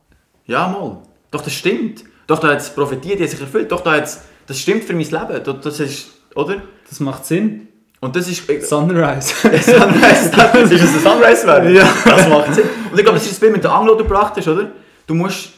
ja 0.46 0.68
mal, 0.68 1.02
doch 1.30 1.42
das 1.42 1.52
stimmt. 1.52 2.04
Doch 2.26 2.38
da 2.38 2.48
hat 2.48 2.60
es 2.60 2.70
profitiert, 2.70 3.18
die 3.18 3.24
hat 3.24 3.30
sich 3.30 3.40
erfüllt. 3.40 3.72
Doch 3.72 3.80
da 3.80 3.92
hat's, 3.92 4.22
das 4.46 4.60
stimmt 4.60 4.84
für 4.84 4.92
mein 4.92 5.04
Leben. 5.04 5.60
Das 5.62 5.80
ist, 5.80 6.10
oder? 6.34 6.62
Das 6.88 7.00
macht 7.00 7.24
Sinn. 7.26 7.68
Und 8.00 8.14
das 8.14 8.28
ist... 8.28 8.46
Sunrise. 8.68 9.34
Sunrise, 9.42 10.30
das 10.36 10.70
ist 10.70 10.82
ein 10.82 11.00
Sunrise 11.00 11.46
werden. 11.46 11.74
Ja. 11.74 11.88
Das 12.04 12.28
macht 12.28 12.54
Sinn. 12.54 12.64
Und 12.90 12.98
ich 12.98 13.04
glaube, 13.04 13.18
das 13.18 13.24
ist 13.24 13.32
das 13.32 13.40
Bild 13.40 13.52
mit 13.52 13.64
der 13.64 13.72
Anglo, 13.72 13.94
das 13.94 14.02
du 14.02 14.08
gebracht 14.08 14.34
hast, 14.36 14.48
oder? 14.48 14.70
Du 15.06 15.14
musst 15.14 15.50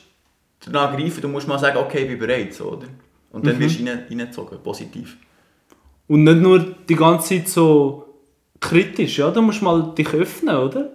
danach 0.64 0.96
greifen, 0.96 1.20
du 1.20 1.28
musst 1.28 1.46
mal 1.46 1.58
sagen, 1.58 1.76
okay, 1.78 2.02
ich 2.02 2.08
bin 2.08 2.18
bereit, 2.18 2.54
so, 2.54 2.72
oder? 2.72 2.86
Und 3.32 3.46
dann 3.46 3.58
wirst 3.58 3.78
du 3.78 3.84
rein, 3.86 4.04
reingezogen, 4.08 4.58
positiv. 4.62 5.16
Und 6.08 6.24
nicht 6.24 6.38
nur 6.38 6.58
die 6.88 6.96
ganze 6.96 7.36
Zeit 7.36 7.48
so 7.48 8.06
kritisch, 8.58 9.18
ja? 9.18 9.30
Du 9.30 9.42
musst 9.42 9.62
mal 9.62 9.92
dich 9.96 10.12
öffnen, 10.12 10.56
oder? 10.56 10.90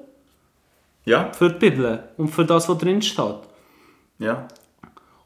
Ja, 1.05 1.31
Für 1.31 1.49
die 1.51 1.59
Bibel 1.69 2.03
und 2.17 2.29
für 2.29 2.43
das, 2.43 2.67
was 2.67 2.77
drin 2.79 3.01
steht. 3.01 3.35
ja. 4.19 4.47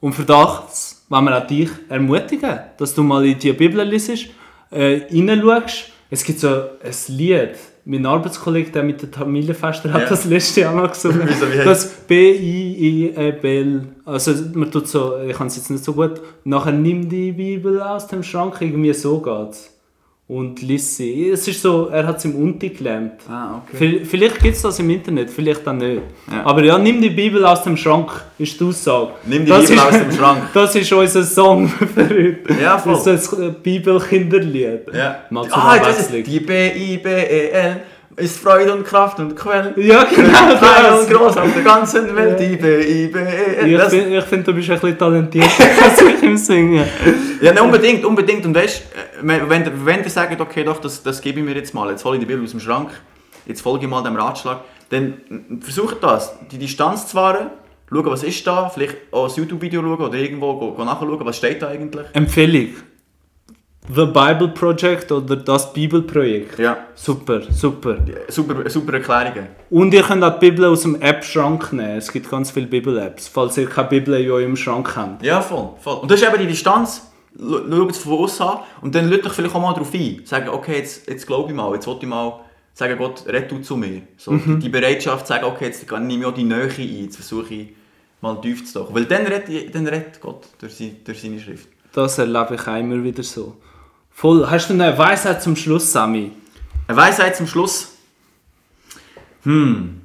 Und 0.01 0.13
für 0.13 0.23
das 0.23 1.03
wollen 1.09 1.25
wir 1.25 1.37
auch 1.37 1.45
dich 1.45 1.69
ermutigen, 1.89 2.57
dass 2.77 2.93
du 2.93 3.03
mal 3.03 3.25
in 3.25 3.37
die 3.37 3.51
Bibel 3.51 3.81
liest, 3.85 4.29
äh, 4.71 5.01
reinschaust. 5.11 5.91
Es 6.11 6.23
gibt 6.23 6.39
so 6.39 6.47
ein 6.49 6.93
Lied, 7.09 7.51
mein 7.85 8.05
Arbeitskollege, 8.05 8.71
der 8.71 8.83
mit 8.83 9.01
den 9.01 9.11
Familienfesten 9.13 9.93
hat 9.93 10.03
Ja. 10.03 10.09
das 10.09 10.25
letzte 10.25 10.61
Jahr 10.61 10.73
mal 10.73 10.87
gesungen. 10.89 11.27
Das 11.63 11.87
B-I-I-E-B-L. 12.07 13.81
Also 14.05 14.33
man 14.53 14.71
tut 14.71 14.87
so, 14.87 15.19
ich 15.19 15.35
kann 15.35 15.47
es 15.47 15.55
jetzt 15.57 15.69
nicht 15.69 15.83
so 15.83 15.93
gut. 15.93 16.21
Nachher 16.43 16.71
nimm 16.71 17.07
die 17.09 17.31
Bibel 17.31 17.81
aus 17.81 18.07
dem 18.07 18.23
Schrank, 18.23 18.57
irgendwie 18.61 18.93
so 18.93 19.19
geht's. 19.19 19.69
Und 20.29 20.61
lies 20.61 20.95
sie. 20.95 21.29
Es 21.31 21.47
ist 21.47 21.59
so, 21.59 21.87
er 21.87 22.05
hat 22.05 22.17
es 22.17 22.25
im 22.25 22.35
Unti 22.35 22.69
gelernt. 22.69 23.13
Ah, 23.27 23.63
okay. 23.63 23.77
Vi- 23.79 24.05
Vielleicht 24.05 24.39
gibt 24.39 24.55
es 24.55 24.61
das 24.61 24.77
im 24.77 24.87
Internet, 24.91 25.27
vielleicht 25.31 25.67
auch 25.67 25.73
nicht. 25.73 26.03
Ja. 26.31 26.45
Aber 26.45 26.63
ja, 26.63 26.77
nimm 26.77 27.01
die 27.01 27.09
Bibel 27.09 27.43
aus 27.43 27.63
dem 27.63 27.75
Schrank, 27.75 28.11
ist 28.37 28.59
die 28.59 28.63
Aussage. 28.63 29.09
Nimm 29.25 29.43
die 29.45 29.49
Das 29.49 29.61
Bibel 29.67 29.77
ist- 29.77 29.83
aus 29.87 29.97
dem 29.99 30.11
Schrank. 30.11 30.41
Das 30.53 30.75
ist 30.75 30.93
unser 30.93 31.23
Song 31.23 31.67
für 31.95 32.07
heute. 32.07 32.61
Ja, 32.61 32.77
voll. 32.77 32.93
Das 32.93 33.07
ist 33.07 33.33
ein 33.33 33.55
Bibelkinderlied. 33.63 34.81
Ja. 34.93 35.23
Ah, 35.49 35.79
das 35.79 35.99
ist 36.01 36.27
die 36.27 36.39
B-I-B-E-L 36.39 37.81
ist 38.19 38.39
Freude 38.39 38.73
und 38.73 38.83
Kraft 38.85 39.19
und 39.19 39.35
Quell. 39.35 39.73
Ja, 39.77 40.03
genau 40.03 40.55
Klein 40.57 40.99
und 40.99 41.09
groß 41.09 41.37
auf 41.37 41.53
der 41.53 41.63
ganzen 41.63 42.15
Welt, 42.15 42.37
B-I-B-E-L. 42.37 43.67
Ich 43.71 43.77
Das- 43.77 43.93
finde, 43.93 44.17
ich 44.17 44.23
find, 44.25 44.47
du 44.47 44.53
bist 44.53 44.69
ein 44.69 44.79
bisschen 44.79 44.97
talentiert 44.97 45.45
im 46.21 46.37
Singen. 46.37 46.83
Ja, 47.41 47.53
ne, 47.53 47.63
unbedingt, 47.63 48.03
unbedingt. 48.05 48.45
Und 48.45 48.55
weißt 48.55 48.83
du, 49.21 49.27
wenn, 49.27 49.49
wenn, 49.49 49.85
wenn 49.85 50.03
ihr 50.03 50.09
sagt, 50.09 50.39
okay, 50.39 50.63
doch, 50.63 50.79
das, 50.79 51.01
das 51.03 51.21
gebe 51.21 51.39
ich 51.39 51.45
mir 51.45 51.53
jetzt 51.55 51.73
mal, 51.73 51.89
jetzt 51.89 52.03
hole 52.05 52.15
ich 52.15 52.19
die 52.19 52.25
Bibel 52.25 52.43
aus 52.43 52.51
dem 52.51 52.59
Schrank, 52.59 52.89
jetzt 53.45 53.61
folge 53.61 53.85
ich 53.85 53.89
mal 53.89 54.03
dem 54.03 54.15
Ratschlag, 54.15 54.61
dann 54.89 55.59
versucht 55.61 55.97
das, 56.03 56.33
die 56.51 56.57
Distanz 56.57 57.07
zu 57.07 57.15
wahren, 57.17 57.51
schauen, 57.91 58.05
was 58.05 58.23
ist 58.23 58.45
da, 58.45 58.69
vielleicht 58.69 58.97
auch 59.11 59.27
ein 59.29 59.35
YouTube-Video 59.35 59.81
schauen 59.81 59.97
oder 59.99 60.17
irgendwo 60.17 60.57
go, 60.57 60.71
go 60.73 60.83
nachschauen, 60.83 61.19
was 61.25 61.37
steht 61.37 61.61
da 61.61 61.69
eigentlich. 61.69 62.05
Empfehlung. 62.13 62.69
The 63.91 64.05
Bible 64.05 64.49
Project 64.49 65.11
oder 65.11 65.35
das 65.35 65.73
Bibelprojekt. 65.73 66.59
Ja, 66.59 66.77
Super, 66.93 67.41
super. 67.51 67.97
super, 68.27 68.69
super 68.69 68.93
Erklärungen. 68.93 69.47
Und 69.71 69.93
ihr 69.95 70.03
könnt 70.03 70.23
auch 70.23 70.37
die 70.37 70.49
Bibel 70.51 70.65
aus 70.65 70.83
dem 70.83 71.01
App-Schrank 71.01 71.73
nehmen. 71.73 71.97
Es 71.97 72.11
gibt 72.11 72.29
ganz 72.29 72.51
viele 72.51 72.67
Bibel-Apps, 72.67 73.27
falls 73.29 73.57
ihr 73.57 73.67
keine 73.67 73.87
Bibel 73.89 74.13
in 74.21 74.29
eurem 74.29 74.55
Schrank 74.55 74.95
habt. 74.95 75.23
Ja, 75.23 75.41
voll, 75.41 75.69
voll. 75.79 75.97
Und 76.01 76.11
das 76.11 76.21
ist 76.21 76.27
eben 76.27 76.39
die 76.39 76.47
Distanz, 76.47 77.01
Schau- 77.39 77.61
schaut 77.69 77.91
es 77.91 77.97
von 77.99 78.19
außen 78.19 78.45
an 78.45 78.59
und 78.81 78.93
dann 78.93 79.09
lügt 79.09 79.25
euch 79.25 79.33
vielleicht 79.33 79.55
auch 79.55 79.61
mal 79.61 79.73
darauf 79.73 79.93
ein. 79.93 80.21
Sagen, 80.25 80.49
okay, 80.49 80.77
jetzt, 80.77 81.07
jetzt 81.09 81.25
glaube 81.25 81.49
ich 81.49 81.55
mal, 81.55 81.73
jetzt 81.73 81.87
will 81.87 81.97
ich 81.99 82.07
mal 82.07 82.41
sagen, 82.73 82.95
Gott, 82.97 83.23
red 83.27 83.49
du 83.51 83.59
zu 83.59 83.75
mir. 83.77 84.01
So, 84.17 84.31
Mhm. 84.31 84.59
Die 84.59 84.69
Bereitschaft 84.69 85.25
zu 85.25 85.33
sagen, 85.33 85.45
okay, 85.45 85.65
jetzt 85.65 85.89
nehme 85.91 86.13
ich 86.21 86.25
auch 86.25 86.33
die 86.33 86.43
Nähe 86.43 86.63
ein, 86.77 87.03
jetzt 87.05 87.15
versuche 87.15 87.53
ich 87.53 87.67
mal 88.21 88.35
tief 88.41 88.65
zu 88.71 88.79
tauchen. 88.79 88.93
Weil 88.95 89.05
dann 89.05 89.25
redet, 89.25 89.73
dann 89.73 89.89
Gott 90.21 90.47
durch, 90.59 90.75
seine, 90.75 90.91
durch 91.05 91.21
seine 91.21 91.39
Schrift. 91.39 91.69
Das 91.93 92.17
erlebe 92.19 92.53
ich 92.55 92.67
auch 92.67 92.75
immer 92.77 93.03
wieder 93.03 93.23
so. 93.23 93.55
Voll. 94.19 94.45
Hast 94.49 94.69
du 94.69 94.73
eine 94.73 94.97
Weisheit 94.97 95.41
zum 95.41 95.55
Schluss, 95.55 95.93
Sami? 95.93 96.33
Eine 96.89 96.97
Weisheit 96.97 97.37
zum 97.37 97.47
Schluss. 97.47 97.93
Hm. 99.43 100.01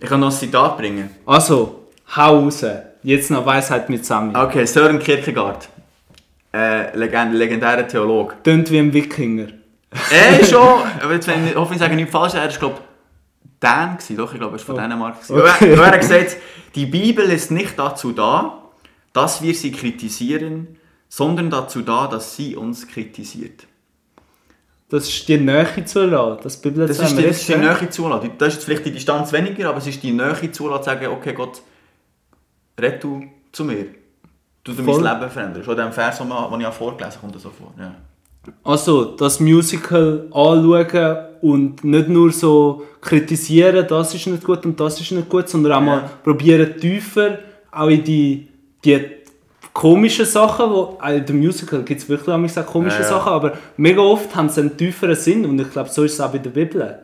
Ich 0.00 0.08
kann 0.08 0.20
noch 0.20 0.28
ein 0.28 0.32
Zitat 0.32 0.78
bringen. 0.78 1.10
Also, 1.26 1.86
hau 2.16 2.38
raus. 2.44 2.64
Jetzt 3.02 3.30
noch 3.30 3.44
Weisheit 3.44 3.90
mit 3.90 4.06
Sami. 4.06 4.34
Okay, 4.34 4.64
Sören 4.64 4.98
Kierkegaard. 4.98 5.68
Äh, 6.54 6.96
Legend, 6.96 7.34
legendärer 7.34 7.86
Theologe. 7.86 8.36
Tönt 8.42 8.70
wie 8.70 8.78
ein 8.78 8.90
Wikinger. 8.90 9.48
Er 10.10 10.40
ist 10.40 10.50
schon, 10.52 10.78
aber 11.02 11.12
jetzt, 11.12 11.26
wenn 11.26 11.46
ich 11.46 11.54
hoffe, 11.54 11.74
ich 11.74 11.80
sage 11.80 11.94
nichts 11.94 12.10
falsch, 12.10 12.32
er 12.32 12.48
ist 12.48 12.58
glaube 12.58 12.78
Dan 13.60 13.98
gewesen, 13.98 14.16
doch, 14.16 14.32
ich 14.32 14.38
glaube, 14.38 14.54
er 14.54 14.56
ist 14.56 14.64
von 14.64 14.76
Oh. 14.76 14.78
Dänemark. 14.78 15.16
Okay. 15.28 15.74
Er 15.74 15.86
hat 15.88 16.00
gesagt, 16.00 16.38
die 16.74 16.86
Bibel 16.86 17.26
ist 17.26 17.50
nicht 17.50 17.78
dazu 17.78 18.12
da, 18.12 18.62
dass 19.12 19.42
wir 19.42 19.54
sie 19.54 19.72
kritisieren, 19.72 20.78
sondern 21.14 21.50
dazu 21.50 21.82
da, 21.82 22.06
dass 22.06 22.36
sie 22.36 22.56
uns 22.56 22.88
kritisiert. 22.88 23.66
Das 24.88 25.06
ist 25.06 25.28
die 25.28 25.36
Nähe 25.36 25.84
zulassen. 25.84 26.40
Das 26.42 26.56
Bibel 26.56 26.86
Das 26.86 26.98
ist 26.98 27.18
die, 27.18 27.22
das 27.22 27.36
ist 27.36 27.48
die 27.50 27.56
Nähe 27.56 27.90
zulassen. 27.90 28.30
Das 28.38 28.54
ist 28.54 28.64
vielleicht 28.64 28.86
die 28.86 28.92
Distanz 28.92 29.30
weniger, 29.30 29.68
aber 29.68 29.76
es 29.76 29.86
ist 29.86 30.02
die 30.02 30.10
Nähe 30.10 30.50
zulassen, 30.52 30.84
zu 30.84 30.90
sagen, 30.90 31.06
okay 31.08 31.34
Gott, 31.34 31.60
red 32.80 33.04
du 33.04 33.24
zu 33.52 33.62
mir. 33.62 33.88
Du 34.64 34.72
du 34.72 34.82
mein. 34.82 35.02
Leben 35.02 35.30
veränderst. 35.30 35.68
Oder 35.68 35.84
dem 35.84 35.92
Vers, 35.92 36.16
den 36.16 36.28
ich 36.28 36.66
vorgelesen 36.68 37.12
habe, 37.12 37.20
kommt 37.20 37.34
das 37.34 37.42
so 37.42 37.50
vor. 37.50 37.74
Ja. 37.78 37.94
Also, 38.64 39.14
das 39.16 39.38
Musical 39.38 40.28
anschauen 40.32 41.26
und 41.42 41.84
nicht 41.84 42.08
nur 42.08 42.32
so 42.32 42.84
kritisieren, 43.02 43.86
das 43.86 44.14
ist 44.14 44.26
nicht 44.28 44.44
gut 44.44 44.64
und 44.64 44.80
das 44.80 44.98
ist 44.98 45.12
nicht 45.12 45.28
gut, 45.28 45.46
sondern 45.46 45.72
auch 45.72 45.80
mal 45.82 45.98
Ja. 45.98 46.10
probieren 46.24 46.74
tiefer, 46.80 47.38
auch 47.70 47.88
in 47.88 48.02
die, 48.02 48.48
die 48.82 49.21
komischen 49.72 50.26
Sachen, 50.26 50.70
wo, 50.70 50.98
in 51.08 51.24
dem 51.24 51.38
Musical 51.38 51.82
gibt 51.82 52.02
es 52.02 52.08
wirklich 52.08 52.34
auch 52.34 52.66
komische 52.66 52.96
Ja, 52.96 53.02
ja. 53.02 53.08
Sachen, 53.08 53.32
aber 53.32 53.52
mega 53.76 54.02
oft 54.02 54.34
haben 54.36 54.48
sie 54.48 54.60
einen 54.60 54.76
tieferen 54.76 55.16
Sinn 55.16 55.46
und 55.46 55.58
ich 55.60 55.70
glaube, 55.70 55.88
so 55.88 56.04
ist 56.04 56.14
es 56.14 56.20
auch 56.20 56.30
bei 56.30 56.38
der 56.38 56.50
Bibel. 56.50 56.98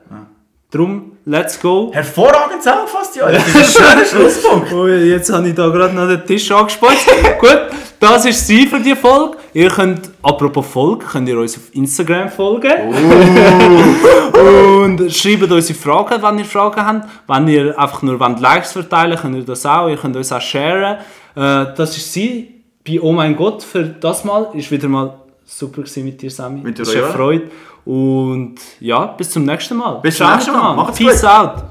Drum, 0.71 1.13
let's 1.25 1.59
go. 1.59 1.91
Hervorragend 1.95 2.63
zusammengefasst, 2.63 3.17
ja. 3.17 3.33
Das 3.33 3.49
ist 3.49 3.57
ein 3.57 3.65
schöner 3.65 4.05
Schlusspunkt. 4.05 4.71
Oh, 4.71 4.87
jetzt 4.87 5.33
habe 5.33 5.49
ich 5.49 5.55
da 5.55 5.67
gerade 5.69 5.95
noch 5.95 6.07
den 6.07 6.27
Tisch 6.27 6.53
angespart. 6.53 6.99
Gut, 7.41 7.59
das 7.99 8.27
ist 8.27 8.47
sie 8.47 8.67
für 8.67 8.79
die 8.79 8.95
Folge. 8.95 9.39
Ihr 9.55 9.71
könnt, 9.71 10.11
apropos 10.23 10.67
Folge, 10.67 11.07
könnt 11.07 11.27
ihr 11.27 11.39
uns 11.39 11.57
auf 11.57 11.75
Instagram 11.75 12.29
folgen. 12.29 12.71
Und 14.83 15.11
schreibt 15.11 15.51
uns 15.51 15.73
Fragen, 15.73 16.23
wenn 16.23 16.39
ihr 16.39 16.45
Fragen 16.45 16.85
habt. 16.85 17.09
Wenn 17.27 17.49
ihr 17.49 17.79
einfach 17.79 18.03
nur 18.03 18.21
wollt 18.21 18.39
Likes 18.39 18.73
verteilen 18.73 19.17
könnt 19.17 19.37
ihr 19.37 19.45
das 19.45 19.65
auch. 19.65 19.89
Ihr 19.89 19.97
könnt 19.97 20.17
uns 20.17 20.31
auch 20.31 20.43
sharen. 20.43 20.99
Äh, 21.35 21.65
das 21.75 21.97
ist 21.97 22.13
sie 22.13 22.58
bei 22.89 23.01
Oh 23.01 23.13
mein 23.13 23.37
Gott 23.37 23.63
für 23.63 23.85
das 23.85 24.25
Mal. 24.25 24.49
Ist 24.55 24.71
wieder 24.71 24.89
mal 24.89 25.15
super 25.45 25.83
gewesen 25.83 26.05
mit 26.05 26.21
dir, 26.21 26.31
Sammy. 26.31 26.61
Mit 26.63 26.79
dir 26.79 26.83
ist 26.83 26.91
eine 26.91 27.01
ja. 27.01 27.09
Freude. 27.09 27.51
Und 27.85 28.57
ja, 28.81 29.07
bis 29.07 29.31
zum 29.31 29.45
nächsten 29.45 29.77
Mal. 29.77 30.01
Bis 30.01 30.17
zum 30.17 30.31
nächsten 30.31 30.53
Mal. 30.53 30.75
Macht's 30.75 30.99
Peace 30.99 31.21
gut. 31.21 31.31
out. 31.31 31.63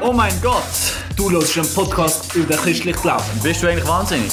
Oh 0.00 0.12
mein 0.12 0.32
Gott. 0.42 0.62
Du 1.16 1.30
hörst 1.30 1.56
einen 1.58 1.68
Podcast 1.74 2.34
über 2.34 2.54
den 2.54 2.58
christlichen 2.58 3.00
Glauben. 3.00 3.22
Bist 3.42 3.62
du 3.62 3.68
eigentlich 3.68 3.86
wahnsinnig? 3.86 4.32